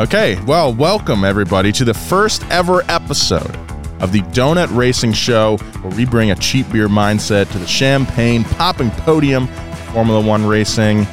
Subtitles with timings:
[0.00, 3.54] Okay, well, welcome everybody to the first ever episode
[4.02, 8.42] of the Donut Racing Show, where we bring a cheap beer mindset to the champagne
[8.42, 11.06] popping podium of Formula One racing.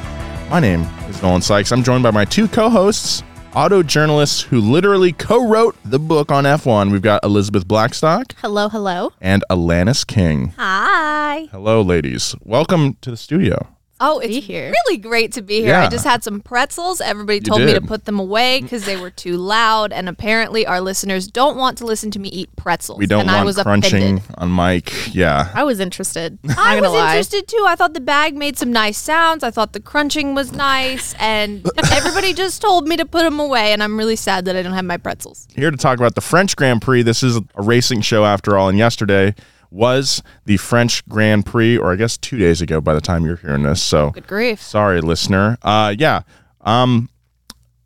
[0.50, 1.70] My name is Nolan Sykes.
[1.70, 3.22] I'm joined by my two co hosts,
[3.54, 6.90] auto journalists who literally co wrote the book on F1.
[6.90, 9.12] We've got Elizabeth Blackstock Hello, hello.
[9.20, 10.54] and Alanis King.
[10.58, 11.46] Hi.
[11.52, 12.34] Hello, ladies.
[12.42, 13.68] Welcome to the studio.
[14.02, 14.70] Oh, be it's here.
[14.70, 15.68] really great to be here.
[15.68, 15.84] Yeah.
[15.86, 17.00] I just had some pretzels.
[17.00, 20.80] Everybody told me to put them away because they were too loud, and apparently our
[20.80, 22.98] listeners don't want to listen to me eat pretzels.
[22.98, 24.34] We don't and want I was crunching offended.
[24.38, 25.14] on mic.
[25.14, 25.50] Yeah.
[25.54, 26.38] I was interested.
[26.58, 27.10] I was lie.
[27.12, 27.64] interested too.
[27.66, 29.44] I thought the bag made some nice sounds.
[29.44, 33.72] I thought the crunching was nice, and everybody just told me to put them away.
[33.72, 35.46] And I'm really sad that I don't have my pretzels.
[35.54, 37.02] here to talk about the French Grand Prix.
[37.02, 39.34] This is a racing show after all, and yesterday
[39.72, 43.36] was the French Grand Prix, or I guess two days ago by the time you're
[43.36, 43.82] hearing this.
[43.82, 44.60] So Good grief.
[44.60, 45.56] sorry, listener.
[45.62, 46.22] Uh, yeah,
[46.60, 47.08] um,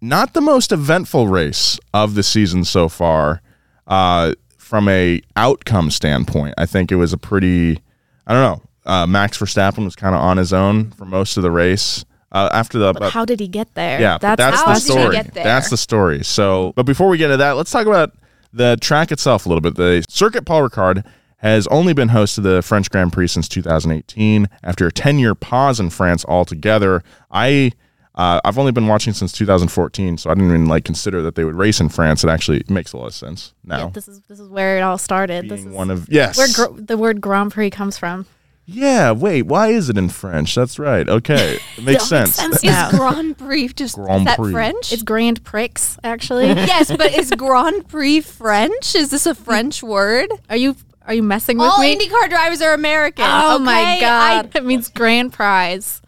[0.01, 3.41] not the most eventful race of the season so far.
[3.87, 7.81] Uh, from a outcome standpoint, I think it was a pretty.
[8.27, 8.62] I don't know.
[8.84, 12.05] Uh, Max Verstappen was kind of on his own for most of the race.
[12.33, 14.00] Uh, after the But how did he get there?
[14.00, 15.17] yeah, but that's, How the did he story.
[15.17, 15.45] get there?
[15.45, 16.25] That's the story.
[16.25, 18.12] So, but before we get into that, let's talk about
[18.53, 19.77] the track itself a little bit.
[19.77, 21.05] The Circuit Paul Ricard
[21.39, 24.48] has only been host to the French Grand Prix since 2018.
[24.62, 27.73] After a 10-year pause in France altogether, I
[28.15, 31.45] uh, I've only been watching since 2014, so I didn't even like consider that they
[31.45, 32.25] would race in France.
[32.25, 33.78] It actually makes a lot of sense now.
[33.78, 35.51] Yeah, this is this is where it all started.
[35.51, 38.25] This being is one of yes, where gr- the word Grand Prix comes from.
[38.65, 39.11] yeah.
[39.12, 40.55] Wait, why is it in French?
[40.55, 41.06] That's right.
[41.06, 42.34] Okay, it makes That makes sense.
[42.37, 42.91] sense Is.
[42.98, 44.53] Grand Prix just Grand is that Prix.
[44.53, 44.93] French?
[44.95, 45.69] It's Grand Prix,
[46.03, 46.47] actually.
[46.47, 48.95] yes, but is Grand Prix French?
[48.95, 50.31] Is this a French word?
[50.48, 50.75] Are you
[51.07, 51.71] are you messing with me?
[51.71, 51.97] All me?
[51.97, 53.25] IndyCar drivers are American.
[53.27, 54.01] oh my okay?
[54.01, 54.51] god!
[54.55, 56.03] it means grand prize.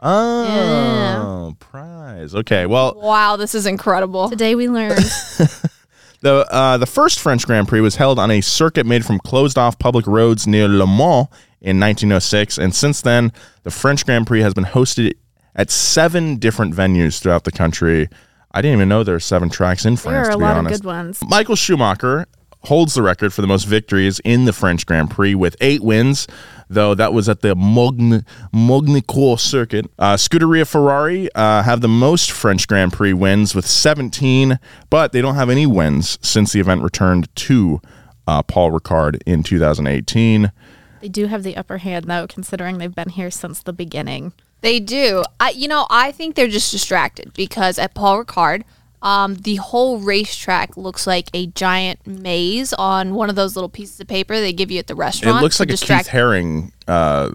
[0.00, 2.34] Oh, prize.
[2.34, 4.28] Okay, well, wow, this is incredible.
[4.28, 4.98] Today we learned
[6.24, 9.58] The uh, the first French Grand Prix was held on a circuit made from closed
[9.58, 11.28] off public roads near Le Mans
[11.60, 13.30] in 1906, and since then,
[13.62, 15.12] the French Grand Prix has been hosted
[15.54, 18.08] at seven different venues throughout the country.
[18.52, 20.28] I didn't even know there were seven tracks in there France.
[20.28, 20.76] are a to be lot honest.
[20.76, 21.20] of good ones.
[21.28, 22.24] Michael Schumacher
[22.64, 26.26] holds the record for the most victories in the French Grand Prix with eight wins,
[26.68, 28.20] though that was at the Mogne,
[28.52, 29.86] Magny-Cours circuit.
[29.98, 34.58] Uh, Scuderia Ferrari uh, have the most French Grand Prix wins with 17,
[34.90, 37.80] but they don't have any wins since the event returned to
[38.26, 40.50] uh, Paul Ricard in 2018.
[41.00, 44.32] They do have the upper hand though, considering they've been here since the beginning.
[44.62, 45.22] They do.
[45.38, 48.62] I, you know, I think they're just distracted because at Paul Ricard,
[49.04, 54.00] um, the whole racetrack looks like a giant maze on one of those little pieces
[54.00, 55.38] of paper they give you at the restaurant.
[55.38, 57.30] It looks like a distract- Keith Haring uh,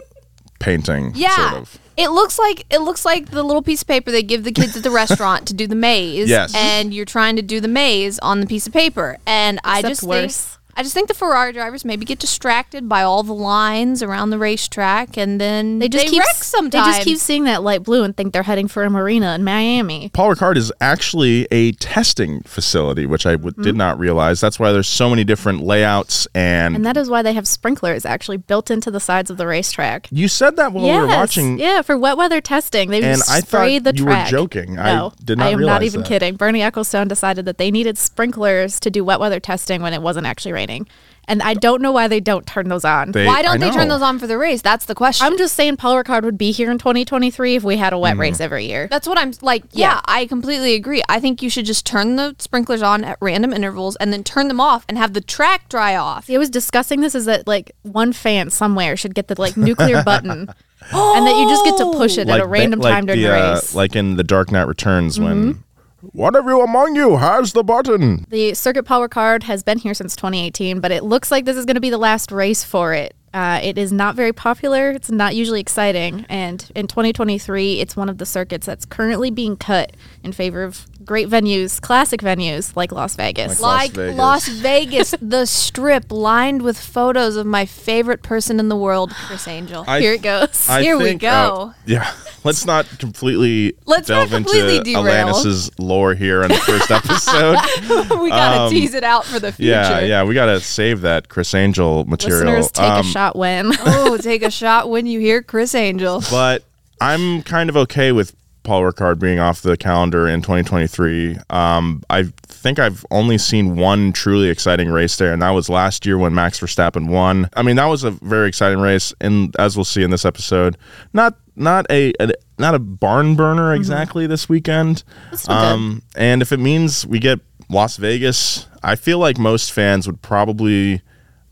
[0.59, 1.51] painting, Yeah.
[1.51, 1.77] sort of.
[1.95, 4.75] It looks like it looks like the little piece of paper they give the kids
[4.77, 6.29] at the restaurant to do the maze.
[6.39, 6.53] Yes.
[6.55, 9.17] And you're trying to do the maze on the piece of paper.
[9.27, 10.41] And I just worse.
[10.45, 14.29] think I just think the Ferrari drivers maybe get distracted by all the lines around
[14.29, 16.85] the racetrack and then They just keep wreck sometimes.
[16.85, 19.43] They just keep seeing that light blue and think they're heading for a marina in
[19.43, 20.09] Miami.
[20.13, 23.63] Paul Ricard is actually a testing facility, which I w- Mm-hmm.
[23.63, 24.39] did not realize.
[24.39, 26.27] That's why there's so many different layouts.
[26.35, 29.47] And, And that is why they have sprinklers actually built into the sides of the
[29.47, 30.07] racetrack.
[30.11, 31.57] you said that while we were watching.
[31.59, 32.89] Yeah, for wet weather testing.
[32.91, 34.29] They And just I spray thought the you were track.
[34.29, 34.77] joking.
[34.79, 36.07] I No, did not I am realize not even that.
[36.07, 36.35] kidding.
[36.35, 40.27] Bernie Ecclestone decided that they needed sprinklers to do wet weather testing when it wasn't
[40.27, 40.87] actually raining.
[41.27, 43.11] And I don't know why they don't turn those on.
[43.11, 43.93] They- Why don't they turn know.
[43.99, 44.63] those on for the race?
[44.63, 45.27] That's the question.
[45.27, 48.01] I'm just saying Paul Ricard would be here in 2023 if we had a Mm.
[48.01, 48.87] wet race every year.
[48.89, 49.63] That's what I'm like.
[49.71, 50.01] Yeah, Yeah.
[50.05, 51.03] I completely agree.
[51.07, 54.47] I think you should just turn the sprinklers on at random intervals and then turn
[54.47, 56.25] them off and have the track dry off.
[56.25, 59.55] See, I was discussing this is that like one fan somewhere should get the like
[59.55, 60.49] nuclear button,
[60.91, 63.21] and that you just get to push it at a ba- random like time during
[63.21, 63.67] the, the, uh, race.
[63.67, 63.77] Mm-hmm.
[63.77, 65.63] like in The Dark Knight Returns when.
[66.01, 68.25] One of you among you has the button.
[68.29, 71.65] The Circuit Paul Ricard has been here since 2018, but it looks like this is
[71.65, 73.15] going to be the last race for it.
[73.33, 74.91] Uh, it is not very popular.
[74.91, 76.25] It's not usually exciting.
[76.29, 80.87] And in 2023, it's one of the circuits that's currently being cut in favor of
[81.05, 83.59] great venues, classic venues like Las Vegas.
[83.59, 84.17] Like- Las Like Vegas.
[84.17, 89.47] Las Vegas, the strip lined with photos of my favorite person in the world, Criss
[89.47, 89.83] Angel.
[89.87, 90.67] I- Here it goes.
[90.69, 91.27] I Here we go.
[91.27, 92.13] uh, yeah,
[92.43, 95.27] let's not completely Let's delve not completely into derail.
[95.29, 97.57] Alanis's lore here on the first episode.
[98.21, 99.71] we gotta Um, tease it out for the future.
[99.71, 102.53] yeah, yeah, we gotta save that Criss Angel material.
[102.55, 103.71] Listeners, take Um, a shot when.
[103.81, 106.21] Oh, take a shot when you hear Criss Angel.
[106.29, 106.63] but
[107.01, 108.35] I'm kind of okay with
[108.69, 111.37] Paul Ricard being off the calendar in 2023.
[111.49, 116.05] Um, I think I've only seen one truly exciting race there, and that was last
[116.05, 117.49] year when Max Verstappen won.
[117.55, 120.77] I mean, that was a very exciting race, and as we'll see in this episode,
[121.13, 122.29] not not a, a
[122.59, 125.03] not a barn burner exactly this weekend.
[125.47, 127.39] Um, and if it means we get
[127.71, 131.01] Las Vegas, I feel like most fans would probably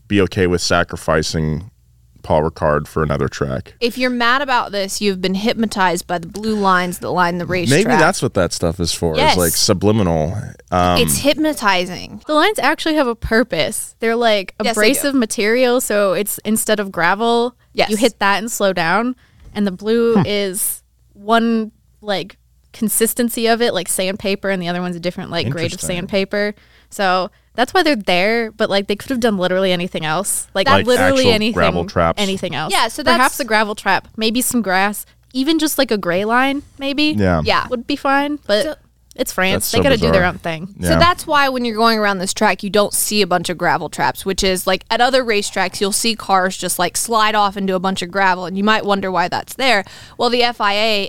[0.06, 1.72] be okay with sacrificing
[2.28, 3.72] Paul Ricard for another track.
[3.80, 7.46] If you're mad about this, you've been hypnotized by the blue lines that line the
[7.46, 7.86] racetrack.
[7.86, 9.16] Maybe that's what that stuff is for.
[9.16, 9.30] Yes.
[9.32, 10.34] It's like subliminal.
[10.70, 12.20] Um, it's hypnotizing.
[12.26, 13.96] The lines actually have a purpose.
[14.00, 17.88] They're like Yes, they abrasive material, so it's instead of gravel, Yes.
[17.88, 19.16] you hit that and slow down.
[19.54, 20.24] And the blue Hmm.
[20.26, 20.82] is
[21.14, 21.72] one
[22.02, 22.36] like
[22.74, 26.54] consistency of it, like sandpaper, and the other one's a different like grade of sandpaper.
[26.90, 28.52] So that's why they're there.
[28.52, 31.84] But like they could have done literally anything else, like, Like literally actual anything, gravel
[31.84, 32.22] traps?
[32.22, 32.72] anything else.
[32.72, 36.24] Yeah, so that's- perhaps a gravel trap, maybe some grass, even just like a gray
[36.24, 37.14] line, maybe.
[37.18, 37.42] yeah.
[37.44, 37.66] Yeah.
[37.68, 38.38] would be fine.
[38.46, 38.74] But So-
[39.16, 40.24] it's France; That's they so got to do their bizarre.
[40.26, 40.74] own thing.
[40.78, 40.90] Yeah.
[40.90, 43.58] So that's why when you're going around this track, you don't see a bunch of
[43.58, 47.56] gravel traps, which is like at other racetracks, you'll see cars just like slide off
[47.56, 49.84] into a bunch of gravel, and you might wonder why that's there.
[50.18, 51.08] Well, the FIA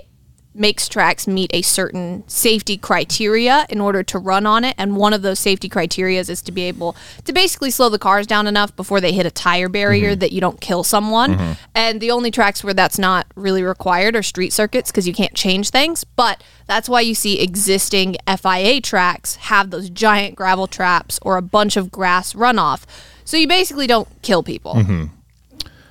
[0.54, 5.12] makes tracks meet a certain safety criteria in order to run on it, and one
[5.12, 8.74] of those safety criterias is to be able to basically slow the cars down enough
[8.74, 10.20] before they hit a tire barrier mm-hmm.
[10.20, 11.36] that you don't kill someone.
[11.36, 11.52] Mm-hmm.
[11.74, 15.34] And the only tracks where that's not really required are street circuits because you can't
[15.34, 16.04] change things.
[16.04, 21.42] But that's why you see existing FIA tracks have those giant gravel traps or a
[21.42, 22.84] bunch of grass runoff.
[23.24, 24.74] So you basically don't kill people.
[24.74, 25.04] Mm-hmm.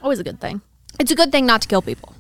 [0.02, 0.62] Always a good thing.
[1.00, 2.14] It's a good thing not to kill people.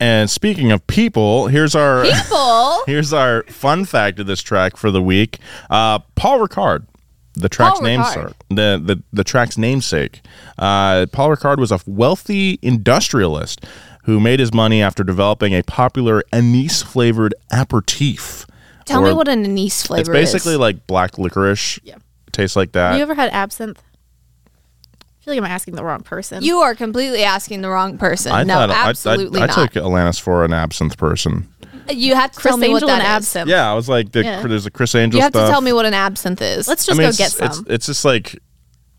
[0.00, 2.84] And speaking of people, here's our People.
[2.86, 5.38] here's our fun fact of this track for the week.
[5.70, 6.86] Uh, Paul Ricard,
[7.34, 10.20] the track's namesake, the, the the track's namesake.
[10.56, 13.64] Uh, Paul Ricard was a wealthy industrialist
[14.04, 18.46] who made his money after developing a popular anise flavored aperitif.
[18.86, 20.20] Tell me what an anise flavor is.
[20.20, 20.58] It's basically is.
[20.60, 21.78] like black licorice.
[21.82, 21.96] Yeah.
[22.32, 22.90] Tastes like that.
[22.90, 23.82] Have you ever had absinthe?
[25.28, 26.42] I feel like I'm asking the wrong person.
[26.42, 28.32] You are completely asking the wrong person.
[28.32, 31.48] I no, thought absolutely I, I, I took Alanis for an absinthe person.
[31.90, 33.26] you have to Chris tell me what Angel that and is.
[33.28, 33.48] absinthe.
[33.50, 34.42] Yeah, I was like, the, Yeah.
[34.46, 35.48] there's a Criss Angel You have stuff.
[35.48, 36.66] to tell me what an absinthe is.
[36.68, 37.46] Let's I just mean, go it's, get some.
[37.46, 38.38] It's, it's just like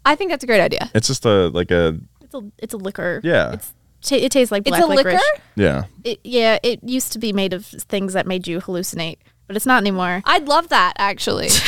[0.05, 0.89] I think that's a great idea.
[0.93, 3.21] it's just a like a It's a it's a liquor.
[3.23, 3.53] Yeah.
[3.53, 3.73] It's
[4.03, 5.09] ta it tastes like It's black a liquor.
[5.13, 5.41] licorice.
[5.55, 5.85] yeah.
[6.03, 9.17] It, yeah, it used to be made of things that made you hallucinate,
[9.47, 10.21] but it's not anymore.
[10.25, 11.49] I'd love that actually.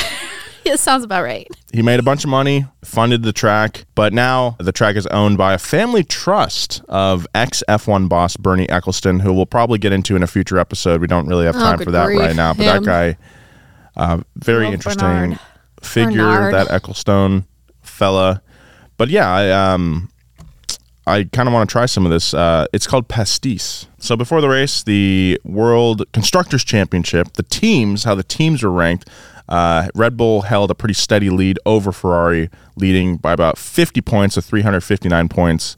[0.65, 1.47] it sounds about right.
[1.73, 5.37] He made a bunch of money, funded the track, but now the track is owned
[5.37, 10.15] by a family trust of ex F1 boss Bernie Ecclestone, who we'll probably get into
[10.15, 11.01] in a future episode.
[11.01, 12.19] We don't really have time good for that grief.
[12.19, 12.83] right now, but Him.
[12.83, 13.17] that guy,
[13.95, 15.39] uh, very Love interesting Bernard.
[15.81, 16.53] figure, Bernard.
[16.53, 17.45] that Ecclestone
[17.81, 18.41] fella.
[18.97, 20.09] But yeah, I um,
[21.07, 22.33] I kind of want to try some of this.
[22.33, 23.87] Uh, it's called pastis.
[23.97, 29.09] So before the race, the World Constructors Championship, the teams, how the teams are ranked.
[29.49, 34.35] Uh, Red Bull held a pretty steady lead over Ferrari, leading by about 50 points
[34.35, 35.75] to 359 points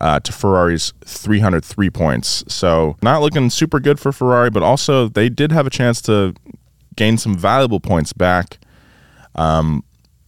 [0.00, 2.42] uh, to Ferrari's 303 points.
[2.48, 6.34] So not looking super good for Ferrari, but also they did have a chance to
[6.96, 8.58] gain some valuable points back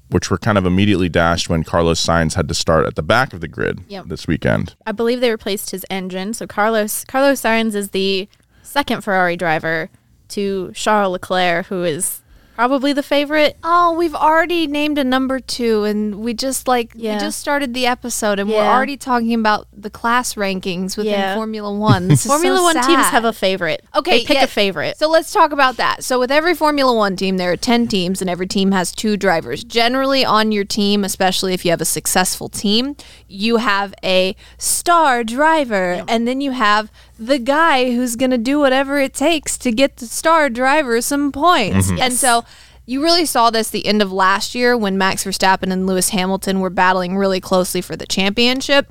[0.09, 3.33] which were kind of immediately dashed when Carlos Sainz had to start at the back
[3.33, 4.05] of the grid Yep.
[4.07, 4.77] this weekend.
[4.87, 6.33] I believe they replaced his engine.
[6.33, 8.29] So Carlos Carlos Sainz is the
[8.63, 9.91] second Ferrari driver
[10.29, 12.23] to Charles Leclerc, who is
[12.57, 13.57] probably the favorite.
[13.63, 17.15] oh, we've already named a number two, and we just like Yeah.
[17.15, 21.35] we just started the episode, and we're already talking about the class rankings within Yeah.
[21.37, 22.17] Formula One.
[22.17, 23.85] Formula so One teams have a favorite.
[23.95, 24.45] Okay, they pick yeah.
[24.45, 24.97] a favorite.
[24.99, 26.03] So let's talk about that.
[26.03, 29.17] So with every Formula One team, there are ten teams, and every team has two
[29.17, 29.63] drivers.
[29.63, 32.97] Generally, on your team, especially if you have a successful team,
[33.29, 38.59] you have a star driver, and then you have the guy who's going to do
[38.59, 41.87] whatever it takes to get the star driver some points.
[41.87, 42.03] Mm-hmm.
[42.03, 42.19] And Yes.
[42.21, 42.45] so.
[42.89, 46.61] You really saw this the end of last year when Max Verstappen and Lewis Hamilton
[46.61, 48.87] were battling really closely for the championship.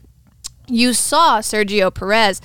[0.67, 2.41] You saw Sergio Perez,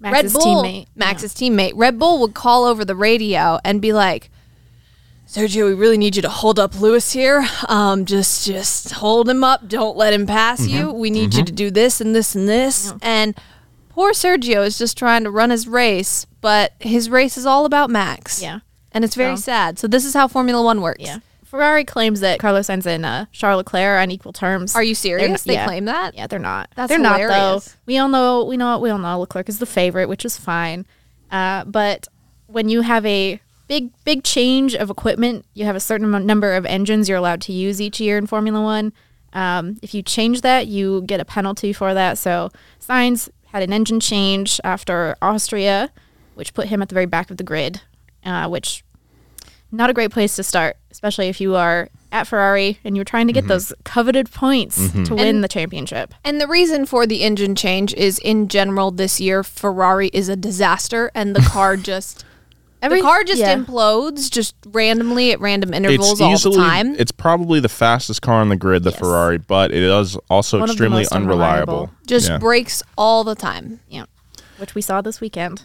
[0.00, 0.86] Max's Red Bull, teammate.
[0.96, 1.72] Max's teammate.
[1.74, 4.30] Red Bull would call over the radio and be like,
[5.34, 7.44] Sergio, we really need you to hold up Lewis here.
[7.68, 9.66] Um, just just hold him up.
[9.66, 10.92] Don't let him pass you.
[10.92, 12.92] We need you to do this and this and this.
[13.02, 13.36] And
[13.88, 17.90] poor Sergio is just trying to run his race, but his race is all about
[17.90, 18.40] Max.
[18.40, 18.60] Yeah.
[18.92, 19.78] And it's very So- sad.
[19.80, 21.02] So this is how Formula One works.
[21.02, 21.18] Yeah.
[21.44, 24.76] Ferrari claims that Carlos Sainz and uh, Charles Leclerc are on equal terms.
[24.76, 25.28] Are you serious?
[25.30, 25.66] not- they yeah.
[25.66, 26.14] claim that?
[26.14, 26.70] Yeah, they're not.
[26.76, 27.64] That's they're not hilarious.
[27.64, 27.72] though.
[27.86, 28.44] We all know.
[28.44, 28.78] We know.
[28.78, 30.86] We all know Leclerc is the favorite, which is fine.
[31.32, 32.06] Uh, but
[32.46, 36.54] when you have a big, big change of equipment, you have a certain amount- number
[36.54, 38.92] of engines you're allowed to use each year in Formula One.
[39.32, 42.18] Um, if you change that, you get a penalty for that.
[42.18, 45.90] So Sainz had an engine change after Austria,
[46.34, 47.80] which put him at the very back of the grid,
[48.24, 48.84] uh, which
[49.72, 53.26] not a great place to start, especially if you are at Ferrari and you're trying
[53.26, 53.48] to get Mm-hmm.
[53.48, 56.14] those coveted points to win the championship.
[56.24, 60.36] And the reason for the engine change is in general this year Ferrari is a
[60.36, 62.24] disaster and the car just
[62.84, 63.56] Every- the car just yeah.
[63.56, 66.94] implodes just randomly at random intervals it's all easily the time.
[66.96, 68.98] it's probably the fastest car on the grid, the Yes.
[68.98, 71.74] Ferrari, but it is also One extremely unreliable.
[71.74, 71.90] unreliable.
[72.06, 72.38] just Yeah.
[72.38, 73.80] breaks all the time.
[73.88, 74.04] Yeah.
[74.58, 75.64] Which we saw this weekend.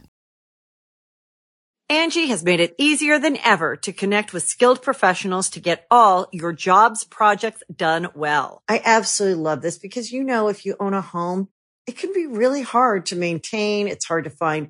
[1.91, 6.27] Angie has made it easier than ever to connect with skilled professionals to get all
[6.31, 8.61] your jobs projects done well.
[8.69, 11.49] I absolutely love this because, you know, if you own a home,
[11.87, 13.87] it can be really hard to maintain.
[13.87, 14.69] It's hard to find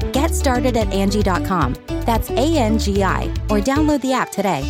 [0.21, 1.75] Get started at Angie.com.
[2.05, 4.61] That's A N G I, or download the app today.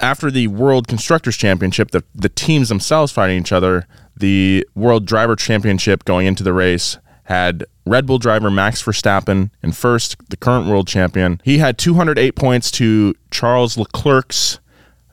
[0.00, 3.86] after the World Constructors Championship, the, the teams themselves fighting each other,
[4.16, 9.72] the World Driver Championship going into the race had Red Bull driver Max Verstappen in
[9.72, 11.38] first, the current world champion.
[11.44, 14.58] He had 208 points to Charles Leclerc's.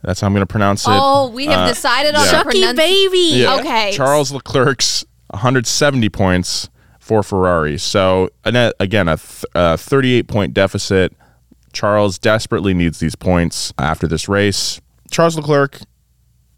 [0.03, 0.91] That's how I'm going to pronounce it.
[0.93, 2.31] Oh, we have Uh, decided on yeah.
[2.31, 3.17] the Chucky pronunci- baby.
[3.41, 3.55] Yeah.
[3.59, 3.91] okay.
[3.93, 6.69] Charles Leclerc's 170 points
[7.01, 7.77] for Ferrari.
[7.77, 11.13] So again, a, th- a 38 point deficit.
[11.74, 14.79] Charles desperately needs these points after this race.
[15.10, 15.79] Charles Leclerc,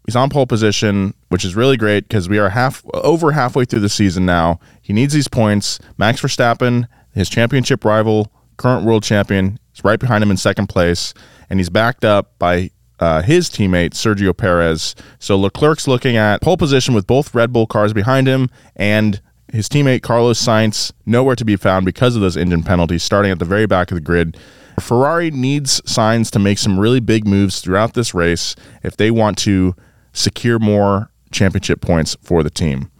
[0.06, 3.80] he's on pole position, which is really great because we are half over halfway through
[3.80, 4.60] the season now.
[4.82, 5.78] He needs these points.
[5.98, 11.14] Max Verstappen, his championship rival, current world champion, is right behind him in second place,
[11.48, 12.70] and he's backed up by
[13.00, 14.94] uh, his teammate Sergio Perez.
[15.18, 19.20] So Leclerc's looking at pole position with both Red Bull cars behind him and
[19.54, 23.38] his teammate Carlos Sainz nowhere to be found because of those engine penalties starting at
[23.38, 24.36] the very back of the grid.
[24.80, 29.38] Ferrari needs Sainz to make some really big moves throughout this race if they want
[29.38, 29.76] to
[30.12, 32.90] secure more championship points for the team.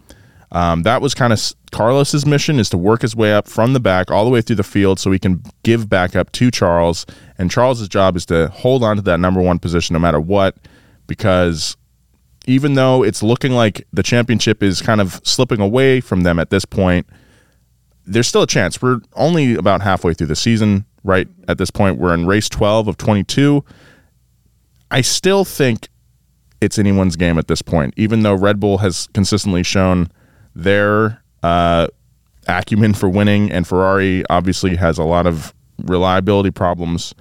[0.53, 3.81] Um, that was kind of Carlos's mission is to work his way up from the
[3.81, 7.05] back all the way through the field so he can give back up to Charles.
[7.37, 10.55] And Charles's job is to hold on to that number one position no matter what,
[11.05, 11.75] because
[12.47, 16.49] even though it's looking like the championship is kind of slipping away from them at
[16.49, 17.07] this point,
[18.05, 18.81] there's still a chance.
[18.81, 21.27] We're only about halfway through the season, right?
[21.47, 23.63] At this point, we're in race 12 of 22.
[24.91, 25.89] I still think
[26.61, 30.09] it's anyone's game at this point, even though Red Bull has consistently shown
[30.55, 31.87] their uh,
[32.47, 37.13] acumen for winning, and Ferrari obviously has a lot of reliability problems.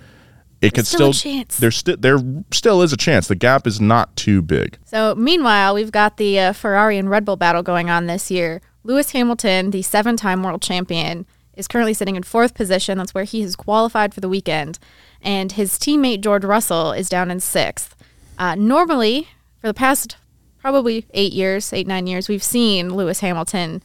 [0.64, 1.56] It could still still, a chance.
[1.58, 2.18] There's still there
[2.52, 3.28] still is a chance.
[3.28, 4.78] The gap is not too big.
[4.84, 8.60] So, meanwhile, we've got the uh, Ferrari and Red Bull battle going on this year.
[8.82, 12.98] Lewis Hamilton, the seven time world champion, is currently sitting in fourth position.
[12.98, 14.78] That's where he has qualified for the weekend.
[15.22, 17.96] And his teammate, George Russell, is down in sixth.
[18.38, 19.28] Uh, normally,
[19.60, 20.16] for the past
[20.58, 23.82] probably eight years, eight, nine years, we've seen Lewis Hamilton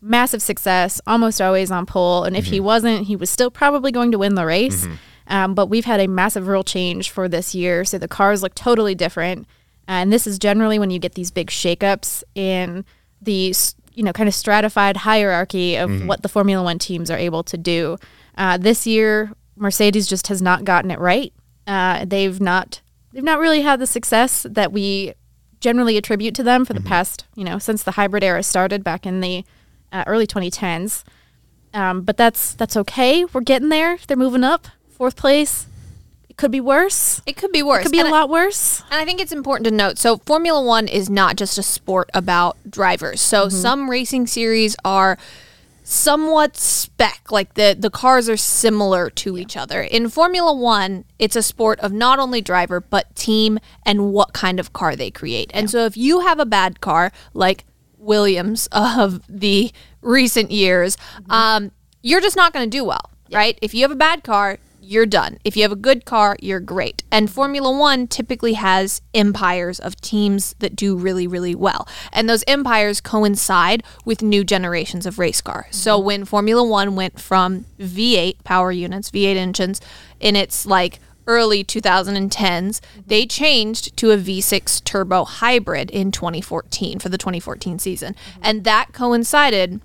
[0.00, 2.24] massive success, almost always on pole.
[2.24, 4.86] And if he wasn't, he was still probably going to win the race.
[5.26, 7.84] Um, but we've had a massive rule change for this year.
[7.84, 9.46] So the cars look totally different.
[9.86, 12.84] And this is generally when you get these big shakeups in
[13.20, 13.54] the,
[13.94, 17.56] you know, kind of stratified hierarchy of what the Formula One teams are able to
[17.56, 17.96] do.
[18.36, 21.32] Uh, this year, Mercedes just has not gotten it right.
[21.66, 22.80] Uh, they've not
[23.12, 25.14] they've not really had the success that we
[25.60, 29.06] generally attribute to them for the past, you know, since the hybrid era started back
[29.06, 29.44] in the
[29.92, 31.04] uh, early 2010s.
[31.72, 33.24] Um, but that's that's okay.
[33.24, 33.98] We're getting there.
[34.06, 34.68] They're moving up.
[34.96, 35.66] Fourth place
[36.28, 37.20] It could be worse.
[37.26, 37.80] It could be worse.
[37.80, 38.82] It could be And a I- lot worse.
[38.90, 42.10] And I think it's important to note so, Formula One is not just a sport
[42.14, 43.20] about drivers.
[43.20, 45.16] So, some racing series are
[45.86, 49.82] somewhat spec, like the, the cars are similar to each other.
[49.82, 54.58] In Formula One, it's a sport of not only driver, but team and what kind
[54.58, 55.50] of car they create.
[55.54, 57.64] And so, if you have a bad car, like
[57.98, 59.70] Williams of the
[60.02, 60.96] recent years,
[61.30, 61.70] um,
[62.02, 63.58] you're just not going to do well, right?
[63.62, 65.38] If you have a bad car, you're done.
[65.44, 67.02] If you have a good car, you're great.
[67.10, 71.88] And Formula One typically has empires of teams that do really, really well.
[72.12, 75.66] And those empires coincide with new generations of race car.
[75.70, 76.06] So mm-hmm.
[76.06, 79.80] when Formula One went from V8 power units, V8 engines,
[80.20, 83.00] in its like early 2010s, mm-hmm.
[83.06, 88.14] they changed to a V6 turbo hybrid in 2014 for the 2014 season.
[88.14, 88.40] Mm-hmm.
[88.42, 89.80] And that coincided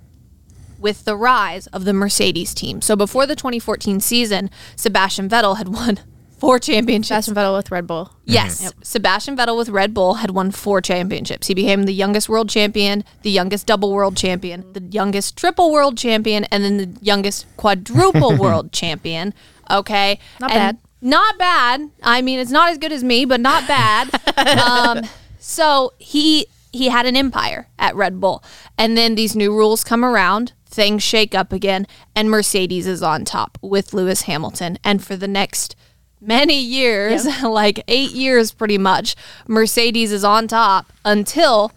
[0.80, 2.82] with the rise of the Mercedes team.
[2.82, 6.00] So before the 2014 season, Sebastian Vettel had won
[6.40, 7.26] four championships.
[7.26, 8.12] Sebastian Vettel with Red Bull.
[8.26, 11.48] Yes, Sebastian Vettel with Red Bull had won four championships.
[11.48, 15.98] He became the youngest world champion, the youngest double world champion, the youngest triple world
[15.98, 19.34] champion, and then the youngest quadruple world champion.
[19.70, 20.78] Okay, Not And bad.
[21.02, 21.92] Not bad.
[22.04, 24.10] I mean, it's not as good as me, but not bad.
[24.60, 25.06] um,
[25.40, 28.44] so he he had an empire at Red Bull,
[28.78, 30.54] and then these new rules come around.
[30.70, 34.78] Things shake up again, and Mercedes is on top with Lewis Hamilton.
[34.84, 35.76] And for the next
[36.22, 39.16] many years, like eight years pretty much,
[39.48, 41.72] Mercedes is on top until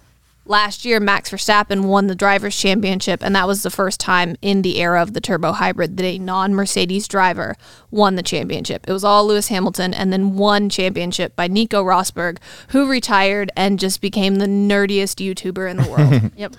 [0.45, 3.23] last year Max Verstappen won the Drivers' Championship.
[3.23, 6.19] And that was the first time in the era of the turbo hybrid that a
[6.19, 7.57] non Mercedes driver
[7.91, 8.85] won the championship.
[8.87, 13.79] It was all Lewis Hamilton and then one championship by Nico Rosberg, who retired and
[13.79, 16.31] just became the nerdiest YouTuber in the world.
[16.37, 16.57] Yep.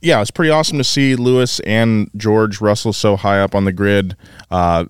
[0.00, 3.72] Yeah, it's pretty awesome to see Lewis and George Russell so high up on the
[3.72, 4.16] grid.
[4.50, 4.84] Uh,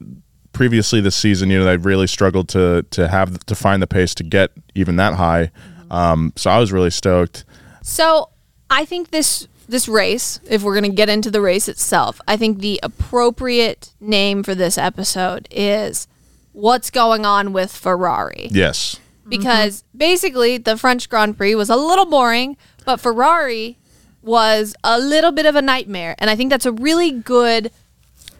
[0.53, 4.15] previously this season, you know, they've really struggled to to have to find the pace
[4.17, 5.51] to get even that high.
[5.91, 7.45] Um, so I was really stoked.
[7.83, 8.31] So
[8.69, 12.59] I think this this race, if we're gonna get into the race itself, I think
[12.59, 16.09] the appropriate name for this episode is
[16.53, 18.49] what's going on with Ferrari.
[18.51, 18.99] Yes.
[19.29, 23.79] Because basically the French Grand Prix was a little boring, but Ferrari
[24.23, 26.15] was a little bit of a nightmare.
[26.19, 27.71] And I think that's a really good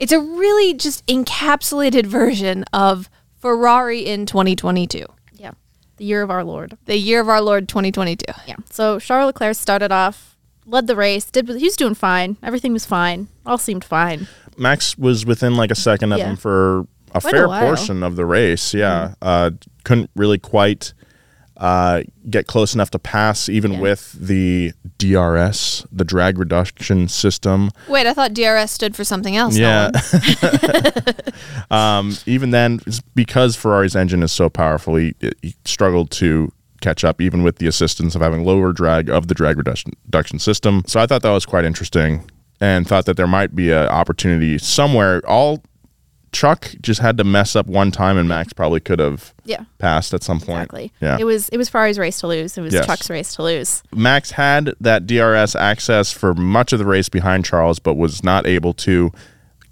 [0.01, 5.05] it's a really just encapsulated version of Ferrari in 2022.
[5.35, 5.51] Yeah.
[5.97, 6.77] The year of our Lord.
[6.85, 8.25] The year of our Lord 2022.
[8.47, 8.55] Yeah.
[8.71, 12.37] So Charles Leclerc started off, led the race, did he was doing fine.
[12.45, 13.27] Everything was fine.
[13.45, 14.29] All seemed fine.
[14.57, 16.31] Max was within like a second of Yeah.
[16.31, 17.61] him for a Quite fair while.
[17.63, 17.67] Mm-hmm.
[17.75, 18.75] portion of the race.
[18.75, 19.51] Yeah, uh,
[19.83, 20.93] couldn't really quite
[21.59, 23.81] uh, get close enough to pass, even Yeah.
[23.81, 27.71] with the DRS, the drag reduction system.
[27.89, 29.57] Wait, I thought DRS stood for something else.
[29.57, 29.91] Yeah.
[31.71, 32.81] Um, even then,
[33.15, 37.67] because Ferrari's engine is so powerful, he, he struggled to catch up, even with the
[37.67, 40.83] assistance of having lower drag of the drag reduction, reduction system.
[40.87, 42.29] So I thought that was quite interesting,
[42.61, 45.21] and thought that there might be an opportunity somewhere.
[45.29, 45.63] All
[46.33, 49.65] Chuck just had to mess up one time, and Max probably could have Yeah.
[49.79, 50.59] passed at some point.
[50.65, 50.93] Exactly.
[51.01, 51.17] Yeah.
[51.19, 52.59] It was it was Ferrari's race to lose.
[52.59, 52.87] It was Yes.
[52.87, 53.83] Chuck's race to lose.
[53.95, 58.47] Max had that DRS access for much of the race behind Charles, but was not
[58.47, 59.11] able to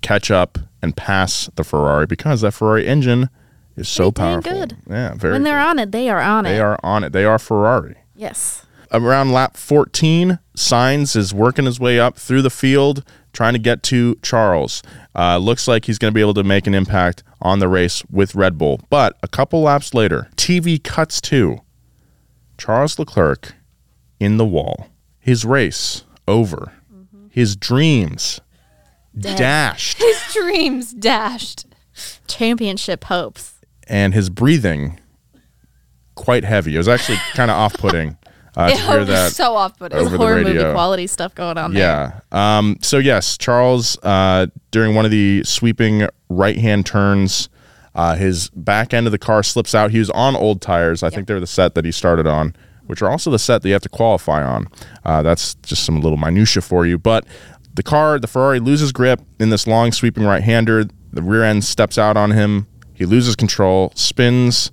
[0.02, 3.28] catch up and pass the Ferrari because that Ferrari engine
[3.76, 4.52] is so powerful.
[4.52, 4.76] good.
[4.88, 5.32] Yeah, very.
[5.34, 5.66] when they're good.
[5.68, 6.54] on it, they are on they it.
[6.54, 7.12] They are on it.
[7.12, 7.96] They are Ferrari.
[8.14, 8.62] Yes.
[8.92, 13.02] Around lap 14, Sainz is working his way up through the field,
[13.36, 14.82] trying to get to Charles.
[15.14, 18.02] Uh, looks like he's going to be able to make an impact on the race
[18.10, 18.80] with Red Bull.
[18.88, 21.60] But a couple laps later, TV cuts to
[22.56, 23.54] Charles Leclerc
[24.18, 24.88] in the wall.
[25.20, 26.72] His race over.
[27.30, 28.40] His dreams
[29.18, 29.98] dashed.
[29.98, 31.66] His dreams dashed.
[32.26, 33.52] Championship hopes.
[33.88, 34.98] and his breathing
[36.14, 36.74] quite heavy.
[36.74, 38.16] It was actually kind of off-putting
[38.56, 39.32] uh, to hear that.
[39.32, 39.98] so off putting.
[39.98, 42.22] over Horror movie quality stuff going on there.
[42.32, 42.58] Yeah.
[42.58, 47.48] Um, so yes, Charles uh, during one of the sweeping right-hand turns,
[47.94, 49.90] uh, his back end of the car slips out.
[49.90, 51.02] He was on old tires.
[51.02, 52.54] I think they're the set that he started on,
[52.86, 54.68] which are also the set that you have to qualify on.
[55.04, 56.98] Uh, that's just some little minutia for you.
[56.98, 57.26] But
[57.74, 60.86] the car, the Ferrari, loses grip in this long sweeping right-hander.
[61.12, 62.66] The rear end steps out on him.
[62.94, 64.70] He loses control, spins,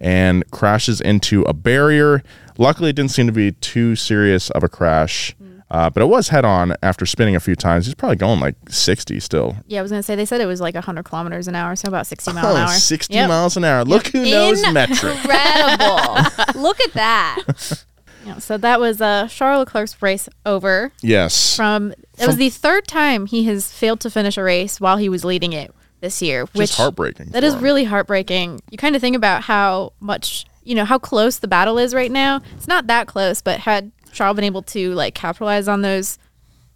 [0.00, 2.22] and crashes into a barrier.
[2.58, 5.34] Luckily, it didn't seem to be too serious of a crash,
[5.70, 7.86] uh, but it was head on after spinning a few times.
[7.86, 9.56] He's probably going like 60 still.
[9.66, 11.88] Yeah, I was gonna say they said it was like 100 kilometers an hour, so
[11.88, 12.68] about 60 mile an Oh, hour.
[12.68, 13.28] 60 Yep.
[13.28, 13.84] miles an hour.
[13.84, 15.16] Look who knows metric.
[15.16, 16.30] Incredible.
[16.60, 17.84] Look at that.
[18.26, 20.92] Yeah, so that was uh, Charles Leclerc's race over.
[21.02, 21.56] Yes.
[21.56, 25.08] From it was the third time he has failed to finish a race while he
[25.08, 25.74] was leading it.
[26.00, 27.30] this year, Which is heartbreaking.
[27.30, 27.60] That is him.
[27.62, 28.60] really heartbreaking.
[28.70, 32.10] You kind of think about how much, you know, how close the battle is right
[32.10, 32.40] now.
[32.56, 36.18] It's not that close, but had Charles been able to like capitalize on those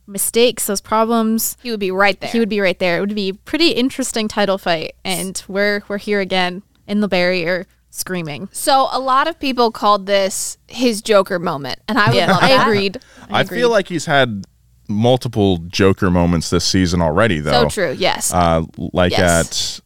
[0.07, 2.31] mistakes, those problems, He would be right there.
[2.31, 2.97] he would be right there.
[2.99, 7.09] It would be a pretty interesting title fight, and we're we're here again in the
[7.09, 8.49] barrier screaming.
[8.53, 12.43] so a lot of people called this his Joker moment, and I would Yeah, love
[12.43, 12.67] I that.
[12.69, 13.01] agreed.
[13.31, 13.59] I agreed.
[13.59, 14.45] feel like he's had
[14.89, 17.65] multiple Joker moments this season already, though.
[17.65, 17.93] So true.
[17.99, 18.33] Yes.
[18.33, 19.81] Uh, like Yes.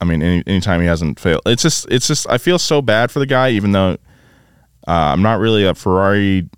[0.00, 2.80] At, I mean, any anytime he hasn't failed, it's just, it's just, I feel so
[2.82, 3.92] bad for the guy, even though
[4.88, 6.48] uh, I'm not really a Ferrari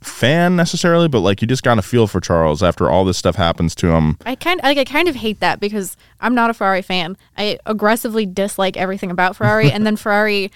[0.00, 3.36] fan necessarily, but like you just got to feel for Charles after all this stuff
[3.36, 4.18] happens to him.
[4.26, 7.16] I kind like I kind of hate that because I'm not a Ferrari fan.
[7.38, 10.50] I aggressively dislike everything about Ferrari, and then Ferrari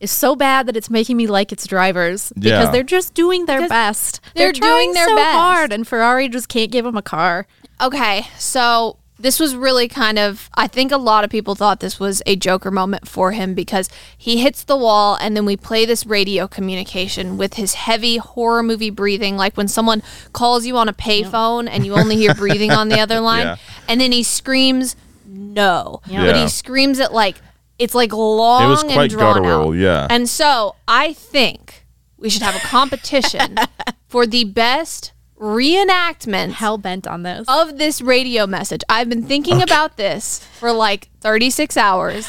[0.00, 2.70] is so bad that it's making me like its drivers because Yeah.
[2.70, 4.20] they're just doing their Because best.
[4.34, 5.36] they're trying doing their so best.
[5.38, 7.46] hard, and Ferrari just can't give them a car.
[7.80, 11.98] Okay, so this was really kind of I think a lot of people thought this
[11.98, 15.86] was a Joker moment for him because he hits the wall and then we play
[15.86, 20.02] this radio communication with his heavy horror movie breathing like when someone
[20.32, 23.56] calls you on a payphone and you only hear breathing on the other line Yeah.
[23.88, 26.00] and then he screams no.
[26.04, 26.42] But Yeah.
[26.42, 27.36] he screams it like
[27.78, 29.72] it's like long It was and quite drawn guttural, out.
[29.72, 30.06] yeah.
[30.08, 31.84] And so I think
[32.18, 33.56] we should have a competition
[34.08, 37.44] for the best reenactment Hell bent on this.
[37.48, 38.82] of this radio message.
[38.88, 42.28] I've been thinking about this for like 36 hours.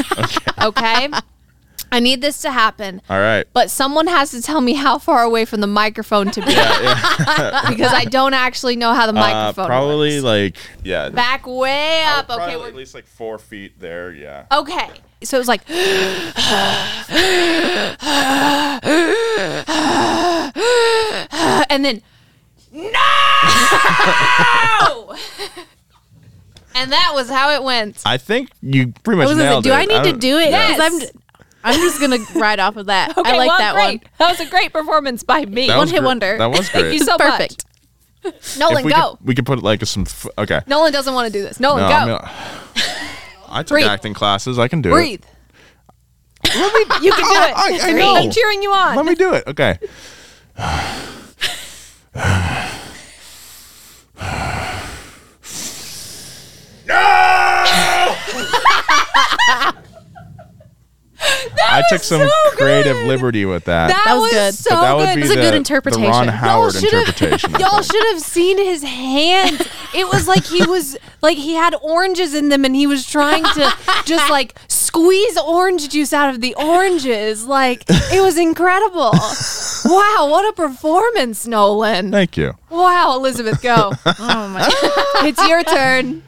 [0.62, 1.10] Okay.
[1.90, 3.02] I need this to happen.
[3.10, 3.46] All right.
[3.54, 6.48] But someone has to tell me how far away from the microphone to be.
[6.48, 10.24] because I don't actually know how the Uh, microphone probably works.
[10.24, 11.08] like, yeah.
[11.10, 12.30] Back way up.
[12.30, 12.58] Okay.
[12.58, 14.46] We're, at least like four feet there, yeah.
[14.52, 14.90] okay.
[15.24, 15.62] So it was like
[21.70, 22.02] and then
[22.78, 22.86] no
[26.76, 29.64] and that was how it went I think you pretty much was gonna say, nailed
[29.64, 29.72] do.
[29.72, 30.50] I need to don't- it?
[30.52, 30.78] Yes.
[30.80, 31.10] 'Cause I'm, j-
[31.64, 33.12] I'm just gonna ride off of that.
[33.18, 34.02] okay I like well, that great.
[34.04, 34.12] one.
[34.20, 36.06] that was a great performance by me That One was hit great.
[36.06, 36.38] wonder.
[36.38, 36.82] That was great.
[36.84, 37.66] Thank you so Perfect.
[38.24, 40.04] much nolan we go Could, we could put like some.
[40.04, 40.62] F- okay.
[40.68, 42.30] nolan doesn't want to do this nolan No, go I'm gonna-
[43.50, 43.88] I took Breathe.
[43.88, 44.60] acting classes.
[44.60, 44.94] I can do it.
[44.94, 45.24] breathe
[46.46, 48.16] Let me- you can do it I- I know.
[48.18, 48.98] i'm cheering you on it.
[48.98, 49.46] Let me do it.
[49.48, 49.80] Okay.
[61.70, 63.08] I took some so creative good.
[63.08, 63.88] liberty with that.
[63.90, 64.54] that, That was was, good.
[64.56, 66.10] so but that would good be It was a the, good the interpretation.
[66.10, 67.52] Ron Y'all Howard should've- interpretation.
[67.60, 69.68] Y'all should have seen his hands.
[69.96, 73.44] It was like he was like he had oranges in them and he was trying
[73.44, 73.74] to
[74.06, 77.46] just like squeeze orange juice out of the oranges.
[77.46, 79.12] Like it was incredible.
[79.86, 82.12] Wow, what a performance, Nolan.
[82.12, 82.56] Thank you.
[82.70, 83.92] Wow, Elizabeth, go.
[84.06, 84.68] Oh my!
[85.28, 86.24] It's your turn.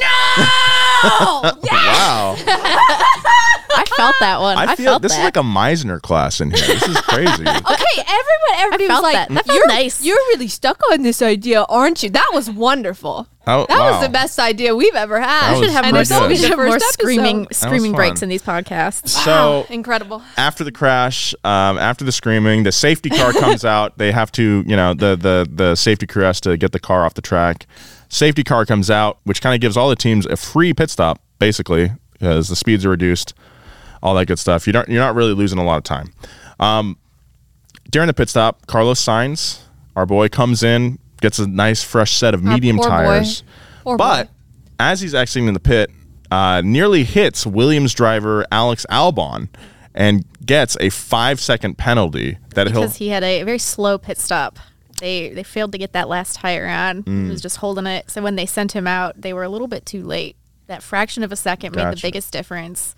[0.00, 1.52] No!
[1.70, 2.36] Wow.
[4.00, 4.58] I felt that one.
[4.58, 5.18] I, I feel felt this that.
[5.18, 6.66] is like a Meisner class in here.
[6.66, 7.44] This is crazy.
[7.70, 9.28] Okay, everyone, everybody was felt like, that.
[9.28, 13.28] That felt "You're nice." You're really stuck on this idea, aren't you?" That was wonderful.
[13.46, 13.92] Oh, that wow.
[13.92, 15.54] was the best idea we've ever had.
[15.54, 18.22] That we should have was more, it's only we should have more screaming screaming breaks
[18.22, 19.08] in these podcasts.
[19.08, 20.22] So Incredible.
[20.36, 23.98] after the crash, um, after the screaming, the safety car comes out.
[23.98, 27.04] They have to, you know, the the the safety crew has to get the car
[27.04, 27.66] off the track.
[28.08, 31.20] Safety car comes out, which kind of gives all the teams a free pit stop,
[31.38, 33.34] basically, because the speeds are reduced,
[34.02, 34.66] all that good stuff.
[34.66, 36.12] You don't, you're not really losing a lot of time.
[36.58, 36.98] Um,
[37.90, 39.60] during the pit stop, Carlos Sainz,
[39.96, 42.90] our boy, comes in, gets a nice fresh set of medium poor boy.
[42.90, 43.42] tires,
[43.84, 44.28] but boy.
[44.78, 45.90] as he's exiting in the pit,
[46.30, 49.48] uh, nearly hits Williams driver Alex Albon
[49.94, 52.82] and gets a five second penalty that he'll.
[52.82, 54.58] because he had a very slow pit stop.
[55.00, 57.02] They they failed to get that last tire on.
[57.02, 57.24] Mm.
[57.24, 58.10] He was just holding it.
[58.10, 60.36] So when they sent him out, they were a little bit too late.
[60.66, 62.94] That fraction of a second made the biggest difference.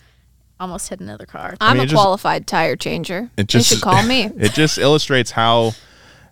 [0.62, 1.56] Almost hit another car.
[1.60, 3.30] I'm mean, a just- qualified tire changer.
[3.36, 4.30] It just they should call me.
[4.38, 5.72] It just illustrates how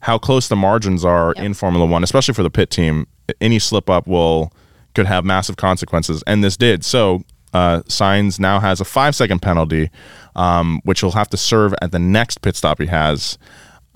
[0.03, 3.09] how close the margins are in Formula One, especially for the pit team.
[3.40, 4.53] Any slip up will
[4.95, 6.85] could have massive consequences, and this did.
[6.85, 9.90] So, uh, Sainz now has a five second penalty,
[10.37, 13.37] um, which he'll have to serve at the next pit stop he has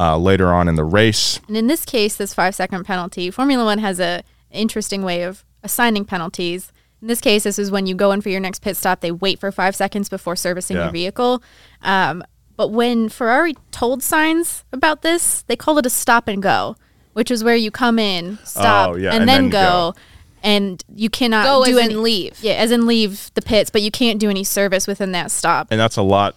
[0.01, 1.38] uh, later on in the race.
[1.47, 5.44] And in this case, this five second penalty, Formula One has a interesting way of
[5.62, 6.73] assigning penalties.
[7.05, 9.01] In this case, this is when you go in for your next pit stop.
[9.03, 10.85] They wait for five seconds before servicing Yeah.
[10.85, 11.43] your vehicle.
[11.83, 12.25] Um,
[12.57, 16.77] but when Ferrari told Sainz about this, they called it a stop and go,
[17.12, 19.93] which is where you come in, stop, Oh, yeah, and, and then, then go.
[19.93, 19.95] go.
[20.43, 22.38] And you cannot Go do as in any, leave.
[22.40, 25.69] Yeah, as in leave the pits, but you can't do any service within that stop.
[25.71, 26.37] and that's a lot.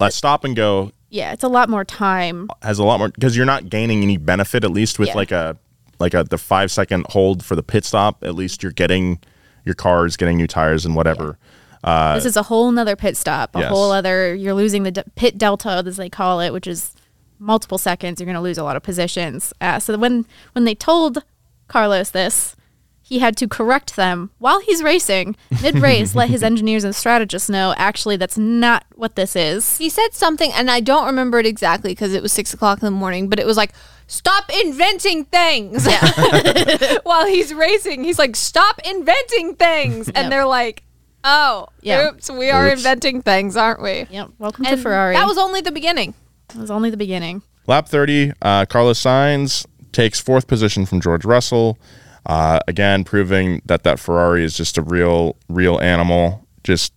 [0.00, 2.48] That stop and go Yeah, it's a lot more time.
[2.62, 5.14] has a lot more because you're not gaining any benefit at least with Yeah.
[5.14, 5.56] like a
[6.00, 9.20] like a the five second hold for the pit stop at least you're getting
[9.64, 11.38] your car is getting new tires and whatever
[11.82, 13.70] this is a whole nother pit stop, a Uh, yes.
[13.70, 14.34] whole other.
[14.34, 16.92] You're losing the d- pit delta, as they call it, which is
[17.38, 18.20] multiple seconds.
[18.20, 19.54] You're going to lose a lot of positions.
[19.62, 21.24] Uh, so when when they told
[21.68, 22.54] Carlos this,
[23.02, 26.14] he had to correct them while he's racing mid race.
[26.14, 29.78] let his engineers and strategists know actually that's not what this is.
[29.78, 32.84] He said something, and I don't remember it exactly because it was six o'clock in
[32.84, 33.72] the morning, but it was like,
[34.10, 35.86] stop inventing things.
[37.04, 40.08] While he's racing, he's like, stop inventing things.
[40.08, 40.30] And Yep.
[40.30, 40.82] they're like,
[41.24, 42.08] oh, Yeah.
[42.08, 42.78] oops, we are Oops.
[42.80, 44.06] inventing things, aren't we?
[44.10, 44.30] Yep.
[44.38, 45.14] Welcome And to Ferrari.
[45.14, 46.14] That was only the beginning.
[46.54, 47.42] It was only the beginning.
[47.68, 51.78] lap 30 uh, carlos sainz takes fourth position from george russell
[52.26, 56.92] uh, again proving that that ferrari is just a real real animal just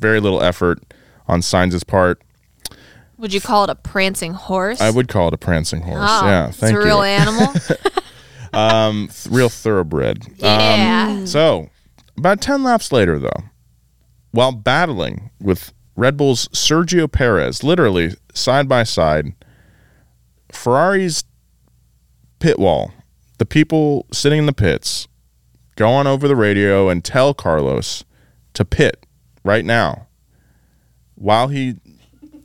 [0.00, 0.78] very little effort
[1.26, 2.20] on sainz's part
[3.18, 4.80] Would you call it a prancing horse?
[4.80, 7.54] i would call it a prancing horse Oh, yeah it's thank a real you animal.
[8.50, 11.08] Um, th- real thoroughbred yeah.
[11.10, 11.68] Um, so,
[12.16, 13.42] about 10 laps later, though,
[14.30, 19.34] while battling with Red Bull's Sergio Perez, literally side by side,
[20.50, 21.24] Ferrari's
[22.38, 22.90] pit wall,
[23.36, 25.08] the people sitting in the pits,
[25.76, 28.04] go on over the radio and tell Carlos
[28.54, 29.04] to pit
[29.44, 30.06] right now
[31.16, 31.74] while he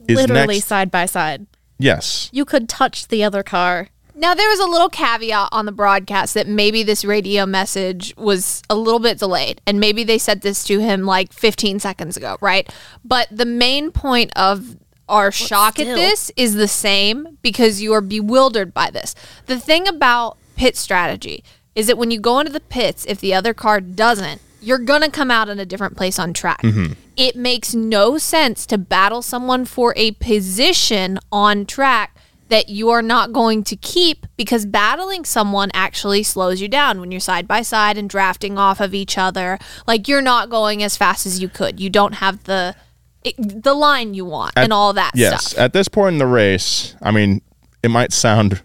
[0.07, 0.67] is Literally next.
[0.67, 1.45] side by side.
[1.77, 2.29] Yes.
[2.31, 3.89] You could touch the other car.
[4.15, 8.61] Now there was a little caveat on the broadcast that maybe this radio message was
[8.69, 12.37] a little bit delayed and maybe they said this to him like 15 seconds ago,
[12.39, 12.71] right?
[13.03, 14.77] But the main point of
[15.09, 19.15] our shock at this is the same because you are bewildered by this.
[19.47, 21.43] The thing about pit strategy
[21.75, 25.01] is that when you go into the pits if the other car doesn't, you're going
[25.01, 26.61] to come out in a different place on track.
[26.61, 26.93] Mm-hmm.
[27.17, 32.17] It makes no sense to battle someone for a position on track
[32.49, 37.11] that you are not going to keep because battling someone actually slows you down when
[37.11, 39.57] you're side by side and drafting off of each other.
[39.87, 41.79] Like you're not going as fast as you could.
[41.79, 42.75] You don't have the
[43.23, 45.59] it, the line you want and all that yes, stuff.
[45.59, 47.41] at this point in the race, I mean,
[47.81, 48.61] it might sound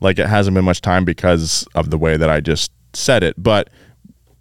[0.00, 3.34] like it hasn't been much time because of the way that I just said it,
[3.38, 3.70] but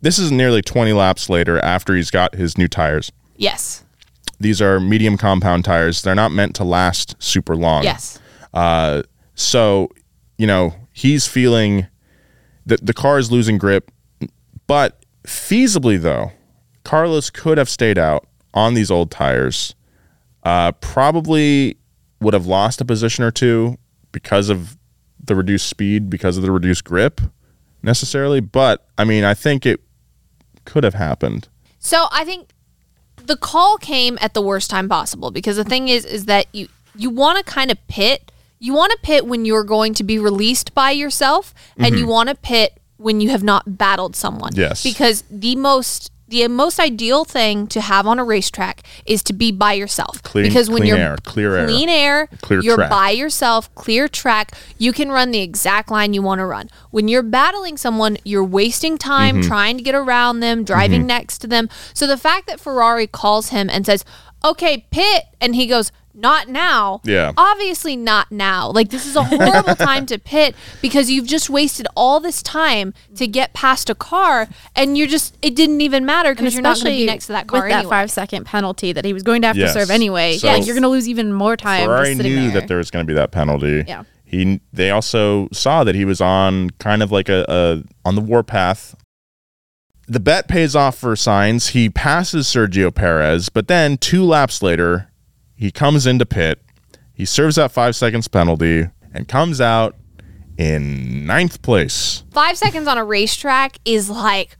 [0.01, 3.11] this is nearly 20 laps later after he's got his new tires.
[3.37, 3.83] Yes.
[4.39, 6.01] These are medium compound tires.
[6.01, 7.83] They're not meant to last super long.
[7.83, 8.19] Yes.
[8.53, 9.03] Uh,
[9.35, 9.89] so,
[10.37, 11.87] you know, he's feeling
[12.65, 13.91] that the car is losing grip,
[14.67, 16.31] but feasibly though,
[16.83, 19.75] Carlos could have stayed out on these old tires.
[20.43, 21.77] Uh, probably
[22.19, 23.77] would have lost a position or two
[24.11, 24.77] because of
[25.23, 27.21] the reduced speed, because of the reduced grip
[27.83, 28.39] necessarily.
[28.39, 29.79] But I mean, I think it
[30.65, 31.47] could have happened.
[31.80, 32.50] So I think
[33.17, 36.67] the call came at the worst time possible because the thing is is that you
[36.95, 38.32] you want to kind of pit.
[38.60, 42.12] You want to pit when you're going to be released by yourself and you mm-hmm.
[42.12, 44.52] want to pit when you have not battled someone.
[44.54, 44.84] Yes.
[44.84, 49.51] Because the most the most ideal thing to have on a racetrack is to be
[49.51, 50.23] by yourself.
[50.23, 51.67] Clean- because when clean you're air, clear air.
[51.67, 52.89] clean air, Clear you're track.
[52.89, 56.69] by yourself, clear track, you can run the exact line you want to run.
[56.89, 59.47] When you're battling someone, you're wasting time Mm-hmm.
[59.47, 61.69] trying to get around them, driving next to them.
[61.93, 64.03] So the fact that Ferrari calls him and says,
[64.43, 67.32] "Okay, pit," and he goes, "Not now." Yeah.
[67.38, 68.69] Obviously not now.
[68.71, 72.93] Like this is a horrible time to pit because you've just wasted all this time
[73.15, 76.76] to get past a car and you're just it didn't even matter because you're not
[76.78, 77.84] going to be next to that car with anyway.
[77.84, 79.74] that five second penalty that he was going to have Yes.
[79.74, 80.38] to serve anyway.
[80.38, 81.86] So- yeah, you're going to lose even more time.
[81.86, 82.62] Ferrari just knew there.
[82.62, 83.84] that there was going to be that penalty.
[83.88, 84.04] Yeah.
[84.26, 88.21] He they also saw that he was on kind of like a, a on the
[88.21, 88.95] warpath.
[90.08, 91.69] The bet pays off for Sainz.
[91.69, 95.10] He passes Sergio Perez, but then two laps later,
[95.62, 96.60] he comes into pit.
[97.13, 99.95] He serves that five seconds penalty and comes out
[100.58, 102.24] in ninth place.
[102.32, 104.58] five seconds on a racetrack is like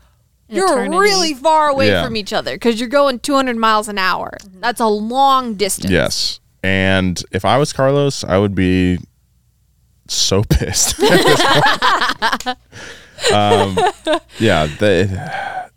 [0.48, 0.98] you're eternity.
[0.98, 2.04] really far away Yeah.
[2.04, 4.38] from each other because you're going 200 miles an hour.
[4.60, 5.92] That's a long distance.
[5.92, 6.40] Yes.
[6.64, 9.00] And if I was Carlos, I would be
[10.08, 11.00] so pissed.
[13.34, 13.78] um,
[14.40, 15.72] yeah, the,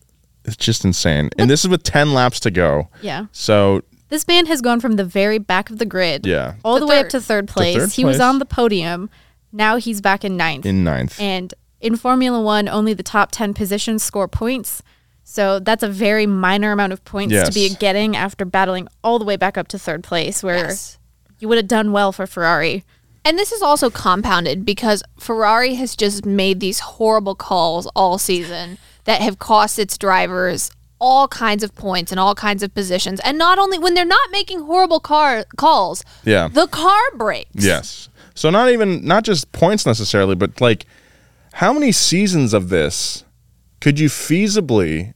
[0.45, 1.31] it's just insane.
[1.39, 2.89] And this is with 10 laps to go.
[3.01, 3.27] Yeah.
[3.33, 3.83] So,
[4.15, 6.55] This man has gone from the very back of the grid Yeah.
[6.65, 7.77] all To the way up to third place.
[7.77, 9.11] third he was on the podium.
[9.53, 10.65] Now he's back in ninth.
[10.65, 11.21] in ninth.
[11.21, 14.83] and in Formula One, only the top 10 positions score points.
[15.25, 19.25] So that's a very minor amount of points to be getting after battling all the
[19.25, 20.97] way back up to third place, where Yes.
[21.41, 22.85] you would have done well for Ferrari.
[23.25, 28.79] And this is also compounded because Ferrari has just made these horrible calls all season
[29.07, 33.21] that have cost its drivers all kinds of points and all kinds of positions.
[33.25, 36.49] And not only when they're not making horrible car calls, Yeah.
[36.49, 37.51] the car breaks.
[37.55, 38.09] Yes.
[38.35, 40.87] So not even not just points necessarily, but like
[41.55, 43.25] how many seasons of this
[43.81, 45.15] could you feasibly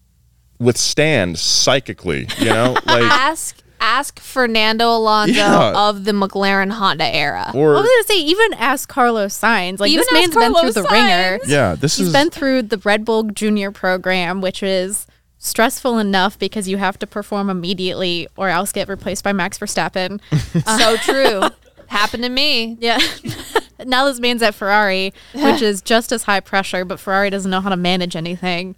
[0.58, 2.28] withstand psychically?
[2.38, 5.88] You know, like Ask ask Fernando Alonso Yeah.
[5.88, 7.52] of the McLaren Honda era.
[7.54, 9.78] or I was gonna say, even ask Carlos Sainz.
[9.78, 11.38] Like Even this man's ask been through Carlos the ringer.
[11.46, 15.06] Yeah, this He's is been through the Red Bull Junior program, which is
[15.38, 20.20] stressful enough because you have to perform immediately or else get replaced by Max Verstappen.
[20.52, 21.42] so uh, true.
[21.86, 22.76] Happened to me.
[22.80, 22.98] yeah.
[23.86, 27.62] now this man's at Ferrari, which is just as high pressure, but Ferrari doesn't know
[27.62, 28.74] how to manage anything.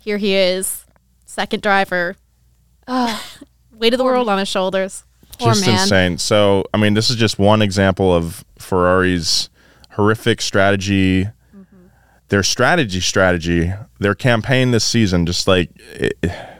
[0.00, 0.86] Here he is,
[1.26, 2.16] second driver.
[2.88, 5.04] Weight of the world on his shoulders.
[5.38, 5.80] Poor just man.
[5.80, 6.18] insane.
[6.18, 9.50] So, I mean, this is just one example of Ferrari's
[9.90, 11.28] horrific strategy.
[12.28, 16.14] Their strategy, strategy, their campaign this season, just like, it,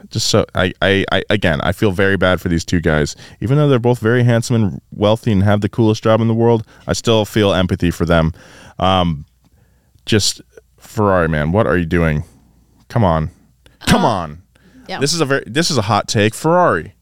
[0.09, 3.15] just so I, I, I, again, I feel very bad for these two guys.
[3.41, 6.33] Even though they're both very handsome and wealthy and have the coolest job in the
[6.33, 8.31] world, I still feel empathy for them.
[8.79, 9.25] Um,
[10.05, 10.41] just
[10.77, 12.23] Ferrari, man, what are you doing?
[12.87, 13.31] Come on,
[13.87, 14.43] come on.
[14.87, 14.99] Yeah.
[15.01, 16.33] This is a very, this is a hot take.
[16.33, 16.93] Ferrari,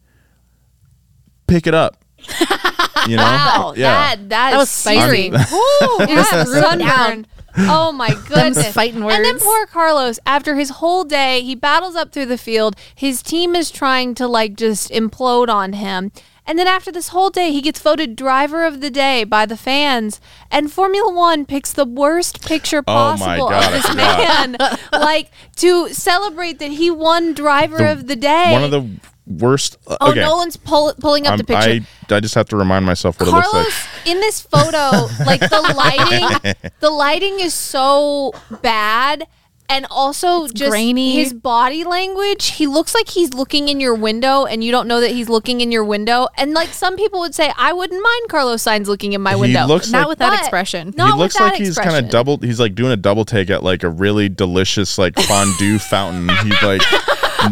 [1.48, 1.98] pick it up.
[3.08, 4.16] You know, Wow, yeah.
[4.16, 5.00] that that, That was is spicy.
[5.00, 5.32] searing.
[5.34, 7.28] Woo, yeah, sunburn.
[7.58, 8.74] Oh my goodness!
[8.74, 12.76] fighting And then poor Carlos, after his whole day, he battles up through the field.
[12.94, 16.12] His team is trying to like just implode on him.
[16.48, 19.58] And then after this whole day, he gets voted driver of the day by the
[19.58, 20.22] fans.
[20.52, 24.56] And Formula One picks the worst picture Oh possible God, of this man,
[24.92, 28.52] like to celebrate that he won driver of the day.
[28.52, 28.88] one of the
[29.28, 29.78] worst.
[29.88, 30.22] uh, oh, okay.
[30.22, 31.70] Nolan's pull, pulling up I'm- the picture.
[31.70, 34.08] I I just have to remind myself what it Carlos looks like.
[34.08, 39.28] in this photo, like the lighting, the lighting is so bad.
[39.68, 41.14] And also just grainy.
[41.16, 42.52] his body language.
[42.52, 45.60] He looks like he's looking in your window and you don't know that he's looking
[45.60, 46.28] in your window.
[46.38, 49.42] And like some people would say, I wouldn't mind Carlos Sainz looking in my He
[49.42, 49.66] window.
[49.66, 50.94] looks Not like- with that expression.
[50.96, 52.38] Not he looks with that like he's kind of double.
[52.38, 56.30] He's like doing a double take at like a really delicious like fondue fountain.
[56.46, 56.84] He's like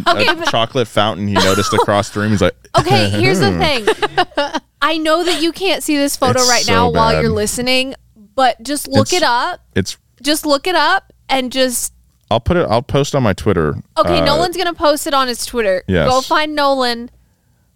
[0.06, 1.27] a chocolate fountain.
[1.27, 2.32] He noticed across the room.
[2.32, 4.62] He's like, Okay, here's the thing.
[4.82, 7.21] I know that you can't see this photo It's right so now while bad.
[7.21, 7.95] you're listening,
[8.36, 9.62] but just look It's- it up.
[9.75, 9.97] it's.
[10.21, 11.93] Just look it up and just
[12.32, 12.65] I'll put it.
[12.69, 13.75] I'll post on my Twitter.
[13.97, 15.84] Okay, uh, Nolan's gonna post it on his Twitter.
[15.88, 16.10] Yes.
[16.10, 17.12] Go find Nolan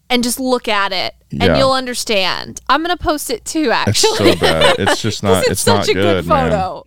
[0.10, 1.58] and just look at it, and Yeah.
[1.58, 2.62] you'll understand.
[2.70, 3.70] I'm gonna post it too.
[3.86, 4.76] It's Actually, so bad.
[4.80, 5.42] It's just not.
[5.44, 6.52] it's, It's, such not a good, good man.
[6.52, 6.87] photo.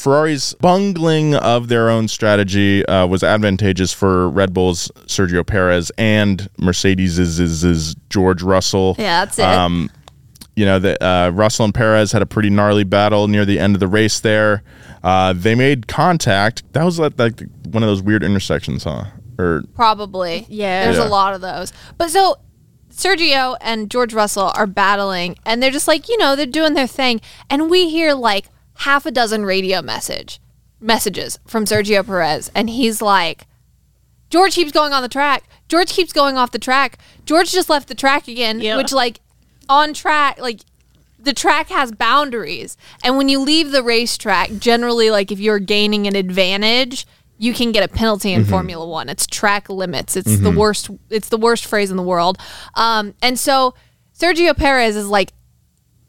[0.00, 6.48] Ferrari's bungling of their own strategy uh, was advantageous for Red Bull's Sergio Perez and
[6.58, 8.96] Mercedes's George Russell.
[8.98, 9.44] Yeah, that's it.
[9.44, 9.90] Um,
[10.56, 13.76] you know, the, uh, Russell and Perez had a pretty gnarly battle near the end
[13.76, 14.62] of the race there.
[15.02, 16.62] Uh, they made contact.
[16.72, 19.04] That was like, like one of those weird intersections, huh?
[19.38, 20.46] Or Probably.
[20.48, 20.84] Yeah.
[20.84, 21.08] There's Yeah.
[21.08, 21.72] a lot of those.
[21.98, 22.36] But so
[22.90, 26.86] Sergio and George Russell are battling and they're just like, you know, they're doing their
[26.86, 27.20] thing.
[27.50, 28.46] And we hear like
[28.80, 30.40] half a dozen radio message
[30.80, 33.46] messages from Sergio Perez and he's like
[34.30, 35.42] George keeps going on the track.
[35.68, 36.98] George keeps going off the track.
[37.26, 38.76] George just left the track again, Yeah.
[38.76, 39.20] which like
[39.68, 40.60] on track like
[41.18, 42.76] the track has boundaries.
[43.04, 47.06] And when you leave the racetrack, generally like if you're gaining an advantage,
[47.38, 49.08] you can get a penalty in Formula One.
[49.08, 50.16] It's track limits.
[50.16, 50.88] It's the worst.
[51.10, 52.38] It's the worst phrase in the world.
[52.74, 53.74] Um, and so
[54.18, 55.32] Sergio Perez is like,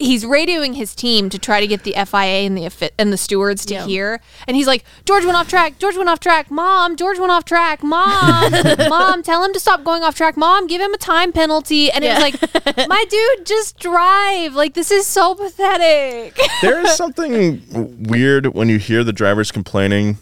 [0.02, 3.66] he's radioing his team to try to get the FIA and the and the stewards
[3.68, 3.86] to Yeah.
[3.86, 4.22] hear.
[4.47, 5.80] And he's like, George went off track.
[5.80, 6.52] George went off track.
[6.52, 7.84] Mom, George went off track.
[7.84, 8.52] Mom,
[8.89, 10.36] mom, tell him to stop going off track.
[10.38, 11.91] Mom, give him a time penalty.
[11.91, 14.54] And it was like, my dude, just drive.
[14.56, 16.38] Like this is so pathetic.
[16.62, 17.62] there is something
[18.04, 20.18] weird when you hear the drivers complaining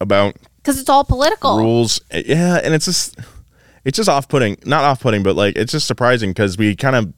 [0.00, 1.58] about Because it's all political.
[1.58, 2.00] rules.
[2.12, 3.16] Yeah, and it's just
[3.84, 4.58] it's just off-putting.
[4.66, 7.12] Not off-putting, but like it's just surprising because we kind of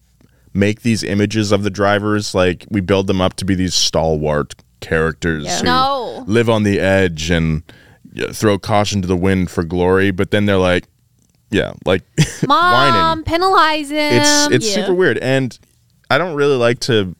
[0.52, 4.54] make these images of the drivers like we build them up to be these stalwart
[4.80, 6.24] characters who No.
[6.26, 7.62] live on the edge and
[8.32, 10.86] throw caution to the wind for glory, but then they're like
[11.52, 12.02] yeah, like
[12.46, 13.24] Mom, whining.
[13.24, 14.20] penalize him.
[14.20, 14.74] It's it's yeah.
[14.86, 15.56] super weird and
[16.10, 17.14] I don't really like to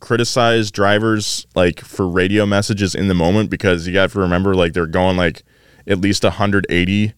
[0.00, 4.72] criticize drivers like for radio messages in the moment because you got to remember like
[4.74, 5.42] they're going like
[5.86, 7.12] at least 180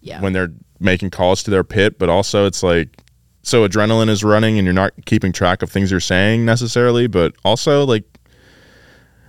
[0.00, 0.20] Yeah.
[0.22, 3.02] when they're making calls to their pit but also it's like
[3.42, 7.34] so adrenaline is running and you're not keeping track of things you're saying necessarily but
[7.44, 8.04] also like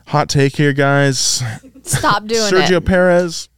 [0.07, 1.43] hot take here guys
[1.83, 2.71] Stop doing Sergio it.
[2.71, 3.49] Sergio Perez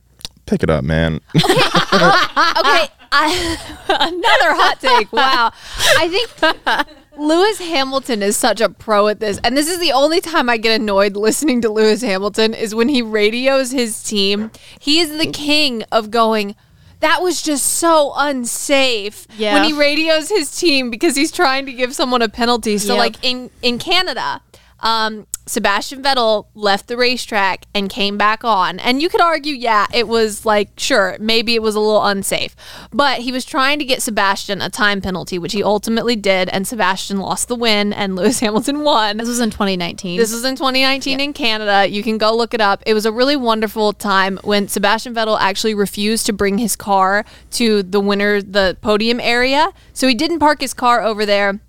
[0.46, 3.58] pick it up man Okay, uh, I,
[3.90, 5.14] another hot take.
[5.14, 5.52] Wow,
[6.00, 6.88] I think
[7.18, 10.58] Lewis Hamilton is such a pro at this, and this is the only time I
[10.58, 14.50] get annoyed listening to Lewis Hamilton is when he radios his team.
[14.80, 16.56] He is the king of going.
[17.04, 19.28] That was just so unsafe.
[19.38, 19.54] Yeah.
[19.56, 22.78] When he radios his team because he's trying to give someone a penalty.
[22.78, 23.00] So Yep.
[23.00, 24.40] like in in Canada,
[24.80, 28.80] um, Sebastian Vettel left the racetrack and came back on.
[28.80, 32.56] And you could argue, yeah, it was like, sure, maybe it was a little unsafe.
[32.92, 36.50] But he was trying to get Sebastian a time penalty, which he ultimately did.
[36.50, 39.18] And Sebastian lost the win and Lewis Hamilton won.
[39.18, 40.18] This was in 2019.
[40.18, 41.90] This was in 2019 in Canada.
[41.90, 42.82] You can go look it up.
[42.86, 47.26] It was a really wonderful time when Sebastian Vettel actually refused to bring his car
[47.52, 49.72] to the winner, the podium area.
[49.92, 51.60] So he didn't park his car over there.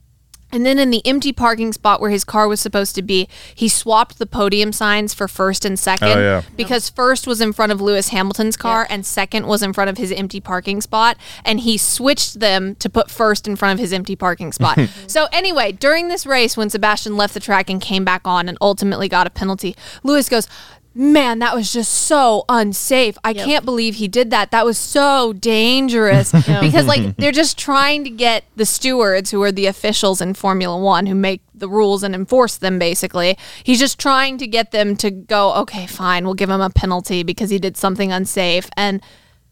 [0.54, 3.68] And then in the empty parking spot where his car was supposed to be, he
[3.68, 6.42] swapped the podium signs for first and second Oh, yeah.
[6.56, 9.98] because first was in front of Lewis Hamilton's car and second was in front of
[9.98, 11.16] his empty parking spot.
[11.44, 14.78] And he switched them to put first in front of his empty parking spot.
[15.08, 18.56] so, anyway, during this race, when Sebastian left the track and came back on and
[18.60, 19.74] ultimately got a penalty,
[20.04, 20.46] Lewis goes,
[20.96, 23.18] Man, that was just so unsafe.
[23.24, 24.52] I can't believe he did that.
[24.52, 26.32] That was so dangerous.
[26.64, 30.78] Because, like, they're just trying to get the stewards, who are the officials in Formula
[30.78, 33.36] One, who make the rules and enforce them, basically.
[33.64, 37.22] He's just trying to get them to go, okay, fine, we'll give him a penalty
[37.22, 38.68] because he did something unsafe.
[38.76, 39.00] And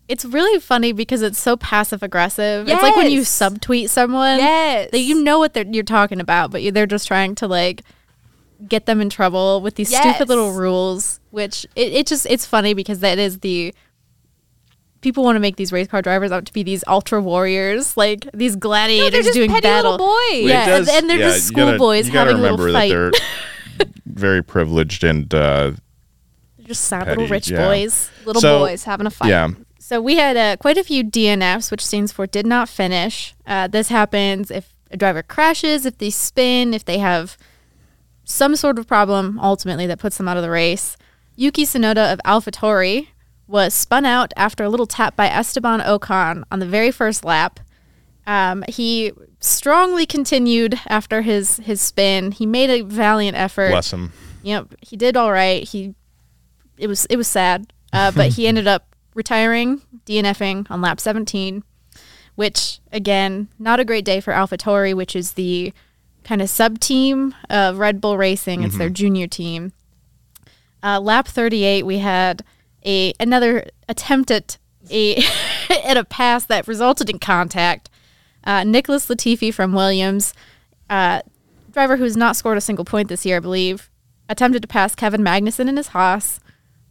[0.08, 2.68] it's really funny because it's so passive aggressive.
[2.68, 3.38] It's like when you Yes.
[3.40, 4.38] subtweet someone.
[4.38, 4.90] Yes.
[4.92, 7.82] That you know what they're, you're talking about, but you, they're just trying to like
[8.68, 10.02] get them in trouble with these Yes.
[10.16, 11.20] stupid little rules.
[11.30, 13.74] Which it, it just it's funny because that is the
[15.00, 18.28] people want to make these race car drivers out to be these ultra warriors, like
[18.32, 19.92] these gladiators just doing petty battle.
[19.92, 20.32] little boys.
[20.44, 22.50] It Yeah, does- and, and they're yeah, just you gotta- schoolboys you gotta having a
[22.56, 22.90] little fight.
[22.92, 23.20] that
[23.78, 25.72] they're very privileged and uh,
[26.58, 27.66] They're just sad little rich yeah.
[27.66, 28.10] boys.
[28.24, 29.28] little So, boys having a fight.
[29.30, 29.48] yeah
[29.80, 33.34] So we had uh, quite a few DNFs, which stands for did not finish.
[33.46, 37.36] Uh, this happens if a driver crashes, if they spin, if they have
[38.32, 40.96] some sort of problem ultimately that puts them out of the race.
[41.36, 43.08] Yuki Tsunoda of AlphaTauri
[43.46, 47.60] was spun out after a little tap by Esteban Ocon on the very first lap.
[48.26, 52.32] Um, he strongly continued after his his spin.
[52.32, 53.70] He made a valiant effort.
[53.70, 54.12] bless him
[54.42, 55.66] Yep, he did all right.
[55.66, 55.94] He
[56.78, 61.62] it was it was sad, uh, but he ended up retiring, DNFing on lap 17,
[62.34, 65.72] which again, not a great day for AlphaTauri, which is the
[66.24, 68.62] kind of sub team of Red Bull Racing.
[68.62, 69.72] It's their junior team.
[70.82, 72.44] Uh, lap 38, we had
[72.84, 74.58] a another attempt at
[74.90, 75.16] a
[75.84, 77.88] at a pass that resulted in contact.
[78.44, 80.34] Uh, Nicholas Latifi from Williams,
[80.90, 81.22] uh,
[81.70, 83.88] driver who's not scored a single point this year, I believe,
[84.28, 86.40] attempted to pass Kevin Magnussen in his Haas.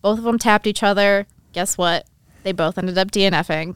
[0.02, 1.28] Both of them tapped each other.
[1.52, 2.08] Guess what?
[2.44, 3.76] They both ended up DNFing.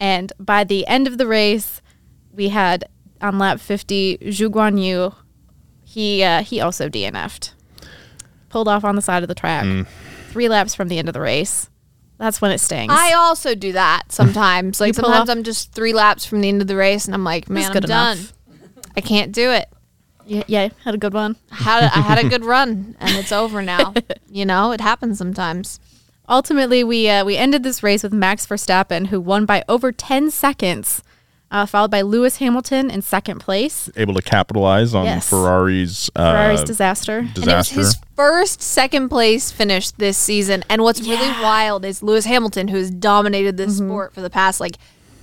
[0.00, 1.82] And by the end of the race,
[2.32, 2.84] we had
[3.20, 5.14] on lap 50 Zhou Guanyu.
[5.84, 7.52] He uh, he also DNF'd.
[8.48, 9.86] Pulled off on the side of the track.
[10.30, 11.68] Three laps from the end of the race.
[12.18, 12.92] That's when it stings.
[12.94, 14.80] I also do that sometimes.
[14.80, 17.24] Like sometimes off- I'm just three laps from the end of the race, and I'm
[17.24, 18.18] like, man, I'm good done.
[18.18, 18.32] enough.
[18.96, 19.68] I can't do it.
[20.26, 21.36] yeah, yeah, had a good one.
[21.52, 23.94] I had a, I had a good run, and it's over now.
[24.30, 25.80] You know, it happens sometimes.
[26.28, 30.30] Ultimately, we uh, we ended this race with Max Verstappen, who won by over 10
[30.30, 31.02] seconds
[31.50, 33.88] uh, followed by Lewis Hamilton in second place.
[33.96, 35.28] Able to capitalize on Yes.
[35.28, 37.18] Ferrari's uh, Ferrari's disaster.
[37.18, 37.74] And it was disaster.
[37.76, 40.62] his first second place finish this season.
[40.68, 43.88] And what's really wild is Lewis Hamilton, who has dominated this Mm-hmm.
[43.88, 44.76] sport for the past like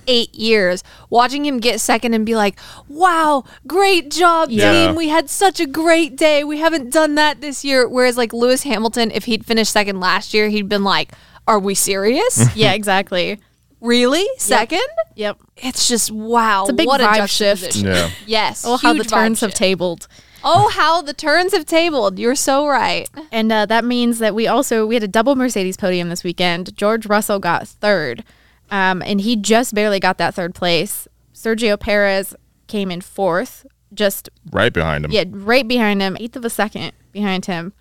[0.08, 2.56] eight years, watching him get second and be like,
[2.88, 4.86] wow, great job, Yeah.
[4.86, 4.94] team.
[4.96, 6.44] We had such a great day.
[6.44, 7.88] We haven't done that this year.
[7.88, 11.10] Whereas, like, Lewis Hamilton, if he'd finished second last year, he'd been like,
[11.48, 12.44] are we serious?
[12.56, 13.40] yeah, exactly.
[13.80, 14.26] Really?
[14.38, 14.80] Second?
[15.14, 15.38] Yep.
[15.56, 16.62] It's just wow.
[16.62, 17.76] It's a big what vibe a shift.
[17.76, 18.10] yeah.
[18.26, 18.64] Yes.
[18.66, 19.56] Oh, how the huge vibe turns have shift.
[19.58, 20.08] tabled.
[20.44, 22.18] Oh, how the turns have tabled.
[22.18, 23.08] You're so right.
[23.32, 26.76] And uh, that means that we also we had a double Mercedes podium this weekend.
[26.76, 28.22] George Russell got third,
[28.70, 31.08] um, and he just barely got that third place.
[31.34, 32.34] Sergio Perez
[32.68, 35.10] came in fourth, just Right behind him.
[35.10, 37.72] yeah, right behind him, eighth of a second behind him.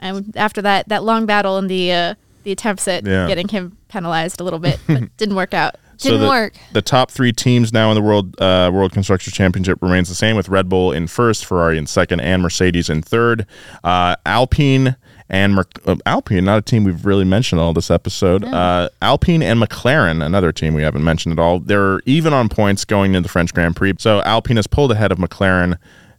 [0.00, 3.26] And after that, that long battle in the uh, the attempts at Yeah.
[3.26, 5.76] getting him penalized a little bit, but didn't work out.
[5.98, 6.54] Didn't the, work.
[6.72, 10.34] The top three teams now in the world uh, World Constructors Championship remains the same,
[10.34, 13.46] with Red Bull in first, Ferrari in second, and Mercedes in third.
[13.84, 14.96] Uh, Alpine
[15.28, 18.44] and Mer- uh, Alpine, not a team we've really mentioned all this episode.
[18.44, 21.60] Uh, Alpine and McLaren, another team we haven't mentioned at all.
[21.60, 23.94] They're even on points going into the French Grand Prix.
[23.98, 25.78] So Alpine has pulled ahead of McLaren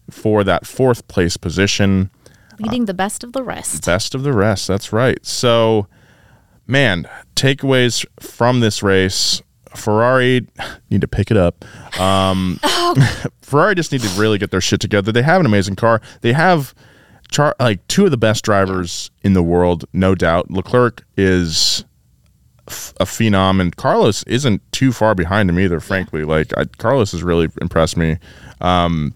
[0.09, 2.09] for that fourth place position.
[2.59, 3.85] Leading the best of the rest.
[3.85, 4.67] Best of the rest.
[4.67, 5.17] That's right.
[5.25, 5.87] So,
[6.67, 9.41] man, takeaways from this race.
[9.75, 10.47] Ferrari
[10.89, 11.65] need to pick it up.
[11.99, 12.59] Um,
[13.41, 15.11] Ferrari just need to really get their shit together.
[15.11, 16.01] They have an amazing car.
[16.21, 16.73] They have
[17.31, 20.51] char- like two of the best drivers in the world, no doubt.
[20.51, 21.85] Leclerc is
[22.67, 25.79] f- a phenom, and Carlos isn't too far behind him either.
[25.79, 28.17] Frankly, like I, Carlos has really impressed me.
[28.61, 29.13] Um,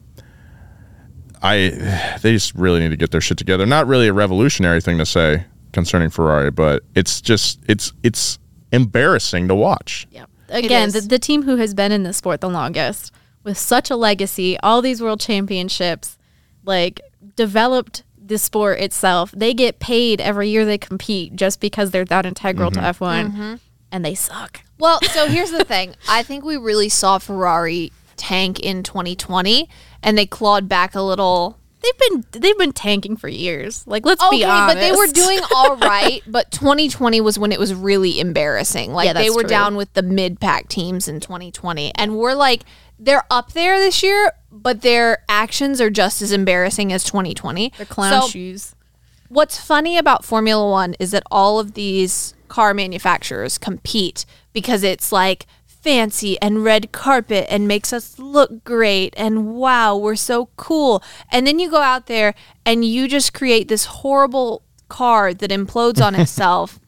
[1.41, 3.65] I they just really need to get their shit together.
[3.65, 5.45] Not really a revolutionary thing to say
[5.77, 8.39] concerning Ferrari, but it's just it's it's
[8.71, 10.07] embarrassing to watch.
[10.09, 10.29] Yep.
[10.49, 13.13] Again, the, the team who has been in the sport the longest,
[13.43, 16.17] with such a legacy, all these world championships,
[16.65, 16.99] like
[17.35, 19.31] developed the sport itself.
[19.37, 23.03] They get paid every year they compete just because they're that integral to mm-hmm.
[23.03, 23.55] F1, mm-hmm.
[23.91, 24.61] and they suck.
[24.79, 25.95] Well, so here's the thing.
[26.09, 29.69] I think we really saw Ferrari tank in 2020
[30.01, 31.59] and they clawed back a little.
[31.83, 33.85] They've been they've been tanking for years.
[33.87, 34.75] Like let's Okay, be honest.
[34.75, 38.93] but they were doing all right, but 2020 was when it was really embarrassing.
[38.93, 39.49] Like Yeah, they were true.
[39.49, 42.63] down with the mid-pack teams in 2020 and we're like
[42.99, 47.71] they're up there this year, but their actions are just as embarrassing as 2020.
[47.77, 48.73] They're clown So- shoes.
[49.29, 55.11] What's funny about Formula One is that all of these car manufacturers compete because it's
[55.11, 55.45] like
[55.87, 61.01] fancy and red carpet and makes us look great and wow, we're so cool.
[61.31, 62.35] And then you go out there
[62.65, 66.81] and you just create this horrible car that implodes on itself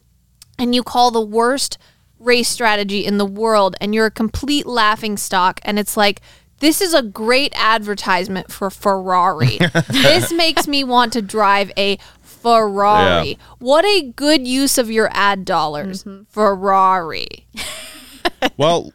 [0.58, 1.78] and you call the worst
[2.18, 6.20] race strategy in the world and you're a complete laughing stock and it's like
[6.58, 9.58] this is a great advertisement for Ferrari.
[9.88, 13.28] this makes me want to drive a Ferrari.
[13.28, 13.34] Yeah.
[13.60, 16.04] What a good use of your ad dollars.
[16.04, 16.24] Mm-hmm.
[16.24, 17.46] Ferrari.
[18.60, 18.92] Well,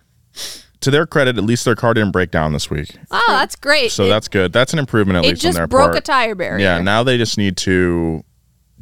[0.81, 2.95] to their credit, at least their car didn't break down this week.
[3.09, 3.91] Oh, that's great.
[3.91, 4.53] So it, that's good.
[4.53, 5.97] That's an improvement at it least on just their broke part.
[5.97, 6.63] a tire barrier.
[6.63, 8.23] Yeah, now they just need to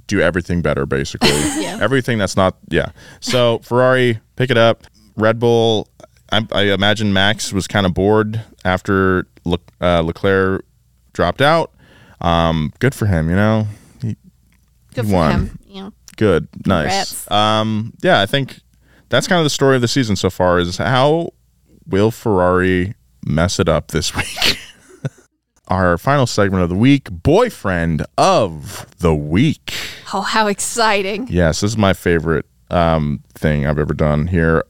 [0.07, 1.29] do everything better, basically.
[1.63, 1.79] Yeah.
[1.81, 2.88] Everything that's not, yeah.
[3.21, 4.84] So Ferrari, pick it up.
[5.15, 5.88] Red Bull,
[6.29, 10.65] I, I imagine Max was kind of bored after Le, uh, Leclerc
[11.13, 11.71] dropped out.
[12.19, 13.67] Um, good for him, you know.
[14.01, 14.17] He,
[14.93, 15.31] Good for won.
[15.31, 15.59] him.
[15.65, 15.89] Yeah.
[16.17, 17.25] Good, nice.
[17.25, 17.31] Congrats.
[17.31, 18.59] Um, yeah, I think
[19.14, 20.59] that's kind of the story of the season so far.
[20.59, 21.30] Is how
[21.86, 22.95] will Ferrari
[23.26, 24.57] mess it up this week?
[25.68, 29.74] Our final segment of the week, boyfriend of the week.
[30.14, 31.28] Oh, how exciting.
[31.30, 34.64] Yes, this is my favorite um, thing I've ever done here.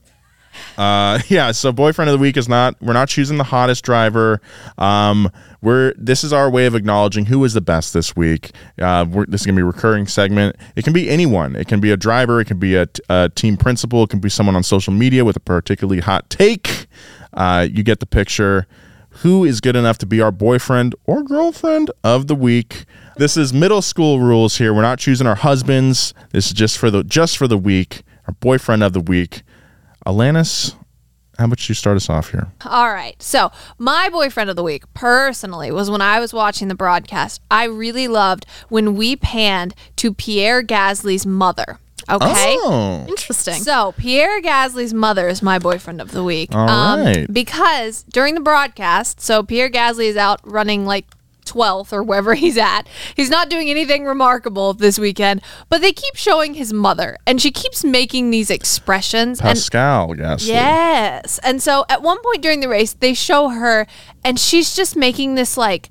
[0.77, 2.75] Uh, yeah, so boyfriend of the week is not.
[2.81, 4.41] We're not choosing the hottest driver.
[4.77, 5.31] Um,
[5.61, 8.51] we're this is our way of acknowledging who is the best this week.
[8.79, 10.55] Uh, this is gonna be a recurring segment.
[10.75, 11.55] It can be anyone.
[11.55, 12.41] It can be a driver.
[12.41, 14.03] It can be a, a team principal.
[14.03, 16.87] It can be someone on social media with a particularly hot take.
[17.33, 18.67] Uh, you get the picture.
[19.17, 22.85] Who is good enough to be our boyfriend or girlfriend of the week?
[23.17, 24.73] This is middle school rules here.
[24.73, 26.15] We're not choosing our husbands.
[26.31, 28.01] This is just for the just for the week.
[28.27, 29.43] Our boyfriend of the week.
[30.05, 30.75] Alanis,
[31.37, 32.51] how about you start us off here?
[32.65, 33.21] All right.
[33.21, 37.41] So, my boyfriend of the week, personally, was when I was watching the broadcast.
[37.49, 41.79] I really loved when we panned to Pierre Gasly's mother.
[42.09, 42.55] Okay.
[42.59, 43.55] Oh, Interesting.
[43.55, 46.53] So, Pierre Gasly's mother is my boyfriend of the week.
[46.53, 47.31] Um, All right.
[47.31, 51.05] Because during the broadcast, so Pierre Gasly is out running like
[51.45, 52.83] 12th or wherever he's at.
[53.15, 57.51] He's not doing anything remarkable this weekend, but they keep showing his mother and she
[57.51, 60.47] keeps making these expressions and Pascale Gasly.
[60.47, 61.39] Yes.
[61.39, 63.87] And so at one point during the race, they show her
[64.23, 65.89] and she's just making this like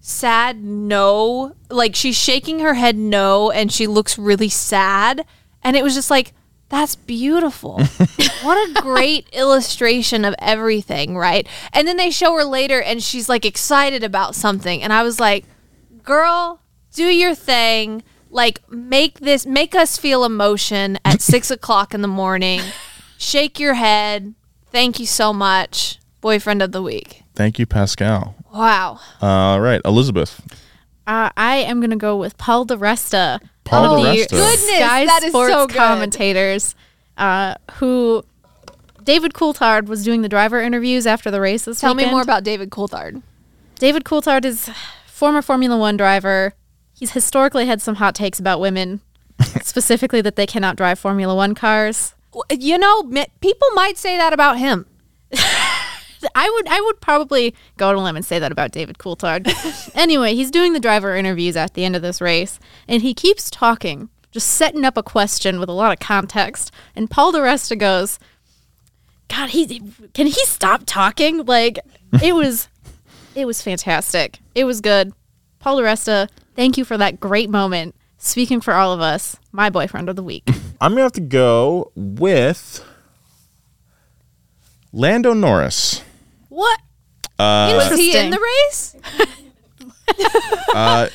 [0.00, 1.54] sad no.
[1.70, 5.24] Like she's shaking her head no and she looks really sad.
[5.62, 6.32] And it was just like,
[6.74, 7.78] that's beautiful.
[8.42, 11.46] what a great illustration of everything, right?
[11.72, 14.82] And then they show her later and she's like excited about something.
[14.82, 15.44] And I was like,
[16.02, 16.60] girl,
[16.92, 18.02] do your thing.
[18.28, 22.60] Like, make this, make us feel emotion at six o'clock in the morning.
[23.18, 24.34] Shake your head.
[24.72, 26.00] Thank you so much.
[26.20, 27.22] Boyfriend of the week.
[27.36, 28.34] Thank you, Pascale.
[28.52, 28.98] Wow.
[29.22, 30.40] All right, Elizabeth.
[31.06, 33.40] Uh, I am going to go with Paul di Resta.
[33.64, 34.30] Paul of the di Resta.
[34.30, 35.76] Goodness, Sky that is Sports so good.
[35.76, 36.74] commentators,
[37.16, 38.24] uh, who
[39.02, 42.44] David Coulthard was doing the driver interviews after the race this Tell me more about
[42.44, 43.22] David Coulthard.
[43.78, 44.70] David Coulthard is
[45.06, 46.54] former Formula One driver.
[46.94, 49.00] He's historically had some hot takes about women,
[49.62, 52.14] specifically that they cannot drive Formula One cars.
[52.50, 53.02] You know,
[53.40, 54.86] people might say that about him.
[56.34, 59.48] I would I would probably go on a limb and say that about David Coulthard.
[59.94, 62.58] anyway, he's doing the driver interviews at the end of this race,
[62.88, 66.72] and he keeps talking, just setting up a question with a lot of context.
[66.94, 68.18] And Paul di Resta goes,
[69.28, 69.80] "God, he
[70.12, 71.78] can he stop talking?" Like
[72.22, 72.68] it was,
[73.34, 74.40] it was fantastic.
[74.54, 75.12] It was good.
[75.58, 77.94] Paul di Resta, thank you for that great moment.
[78.18, 80.48] Speaking for all of us, my boyfriend of the week.
[80.80, 82.82] I'm gonna have to go with
[84.92, 86.02] Lando Norris.
[86.54, 86.78] What?
[87.36, 88.94] Uh, Was he in the race?
[90.74, 91.08] uh,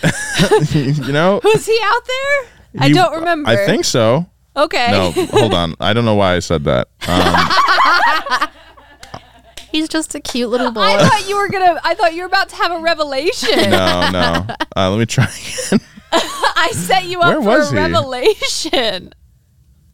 [0.73, 2.81] you know, Was he out there?
[2.83, 3.49] I he- don't remember.
[3.49, 4.25] I think so.
[4.57, 4.91] Okay.
[4.91, 5.75] No, hold on.
[5.79, 6.89] I don't know why I said that.
[7.07, 8.49] Um,
[9.71, 10.81] He's just a cute little boy.
[10.81, 11.79] I thought you were gonna.
[11.85, 13.69] I thought you were about to have a revelation.
[13.69, 14.45] no, no.
[14.75, 15.79] Uh, let me try again.
[16.11, 17.81] I set you up Where for was a he?
[17.81, 19.13] revelation.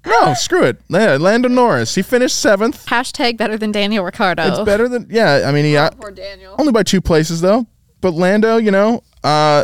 [0.05, 0.79] No, screw it.
[0.89, 1.95] Yeah, Lando Norris.
[1.95, 2.85] He finished seventh.
[2.85, 4.43] Hashtag better than Daniel Ricciardo.
[4.47, 5.43] It's better than yeah.
[5.45, 6.55] I mean, he uh, Poor Daniel.
[6.59, 7.65] only by two places though.
[8.01, 9.63] But Lando, you know, uh,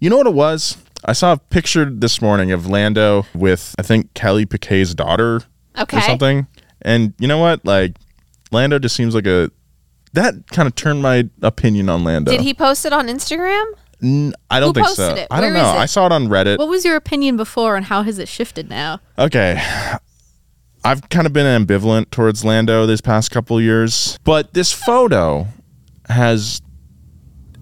[0.00, 0.76] you know what it was.
[1.04, 5.42] I saw a picture this morning of Lando with I think Kelly Piquet's daughter
[5.78, 5.98] Okay.
[5.98, 6.46] or something.
[6.82, 7.64] And you know what?
[7.64, 7.94] Like
[8.50, 9.50] Lando just seems like a
[10.14, 12.32] that kind of turned my opinion on Lando.
[12.32, 13.64] Did he post it on Instagram?
[14.02, 15.22] N- I don't Who think posted so.
[15.22, 15.26] it?
[15.30, 15.68] I don't Where know.
[15.70, 15.78] is it?
[15.78, 16.58] I saw it on Reddit.
[16.58, 19.00] What was your opinion before, and how has it shifted now?
[19.18, 19.60] Okay.
[20.84, 25.46] I've kind of been ambivalent towards Lando this past couple years, but this photo
[26.08, 26.62] has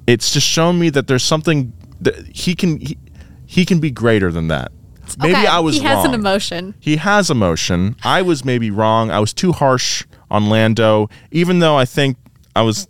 [0.06, 2.98] it's just shown me that there's something that he can he,
[3.46, 4.70] he can be greater than that.
[5.18, 5.46] Maybe Okay.
[5.46, 6.06] I was he has wrong.
[6.08, 6.74] an emotion.
[6.78, 7.96] He has emotion.
[8.04, 9.10] I was maybe wrong.
[9.10, 12.18] I was too harsh on Lando, even though I think
[12.54, 12.86] I was.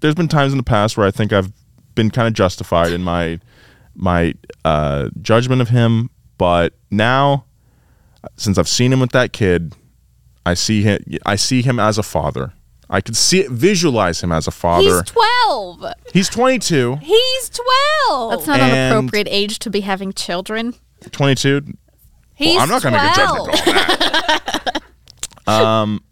[0.00, 1.52] There's been times in the past where I think I've
[1.98, 3.40] been kind of justified in my
[3.94, 4.32] my
[4.64, 7.44] uh, judgment of him, but now,
[8.36, 9.74] since I've seen him with that kid,
[10.46, 11.00] I see him.
[11.26, 12.52] I see him as a father.
[12.88, 15.02] I could see it, visualize him as a father.
[15.02, 15.84] He's twelve.
[16.14, 16.96] He's 22.
[17.02, 18.30] He's twelve.
[18.30, 20.74] That's not And- an appropriate age to be having children.
[21.10, 21.74] 22.
[22.34, 23.50] He's well, I'm not going to make a 12.
[23.50, 24.82] judgment on that.
[25.46, 26.02] um,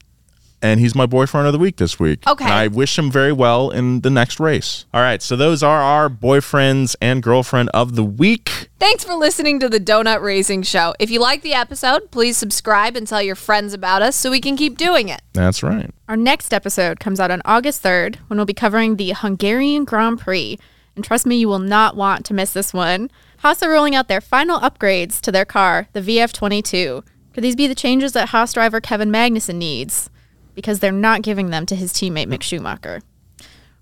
[0.67, 2.27] and he's my boyfriend of the week this week.
[2.27, 2.45] Okay.
[2.45, 4.85] And I wish him very well in the next race.
[4.93, 5.23] All right.
[5.23, 8.69] So those are our boyfriends and girlfriend of the week.
[8.79, 10.95] Thanks for listening to the Donut Racing Show.
[10.99, 14.41] If you like the episode, please subscribe and tell your friends about us so we
[14.41, 15.23] can keep doing it.
[15.33, 15.91] That's right.
[16.09, 20.19] Our next episode comes out on August 3rd when we'll be covering the Hungarian Grand
[20.19, 20.59] Prix.
[20.95, 23.11] And trust me, you will not want to miss this one.
[23.39, 27.05] Haas are rolling out their final upgrades to their car, the VF22.
[27.35, 30.11] Could these be the changes that Haas driver Kevin Magnussen needs?
[30.57, 33.03] Because they're not giving them to his teammate Mick Schumacher.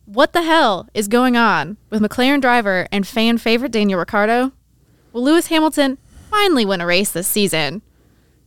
[0.04, 4.52] What the hell is going on with McLaren driver and fan favorite Daniel Ricciardo?
[5.14, 5.96] Will Lewis Hamilton
[6.30, 7.80] finally win a race this season?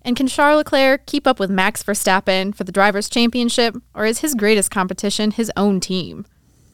[0.04, 4.20] And can Charles Leclerc keep up with Max Verstappen for the Drivers' Championship, or is
[4.20, 6.26] his greatest competition his own team?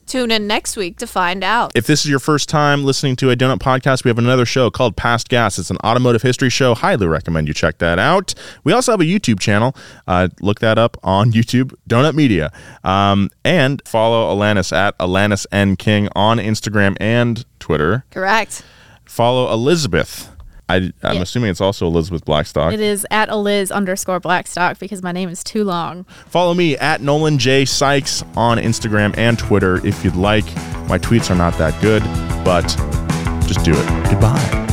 [0.06, 1.72] Tune in next week to find out.
[1.76, 4.70] If this is your first time listening to a Donut podcast, we have another show
[4.70, 5.58] called Past Gas.
[5.58, 6.76] It's an automotive history show.
[6.76, 8.34] Highly recommend you check that out.
[8.64, 9.76] We also have a YouTube channel.
[10.08, 12.52] Uh, look that up on YouTube, Donut Media.
[12.84, 18.06] Um, and follow Alanis at Alanis N King on Instagram and Twitter.
[18.12, 18.64] Correct.
[19.06, 20.30] Follow Elizabeth.
[20.74, 21.22] I, I'm Yeah.
[21.22, 22.74] assuming it's also Elizabeth Blackstock.
[22.74, 26.04] It is at Eliz underscore Blackstock because my name is too long.
[26.28, 27.66] Follow me at Nolan J.
[27.66, 30.46] Sykes on Instagram and Twitter if you'd like.
[30.88, 32.04] My tweets are not that good,
[32.44, 32.64] but
[33.48, 34.10] just do it.
[34.10, 34.73] Goodbye.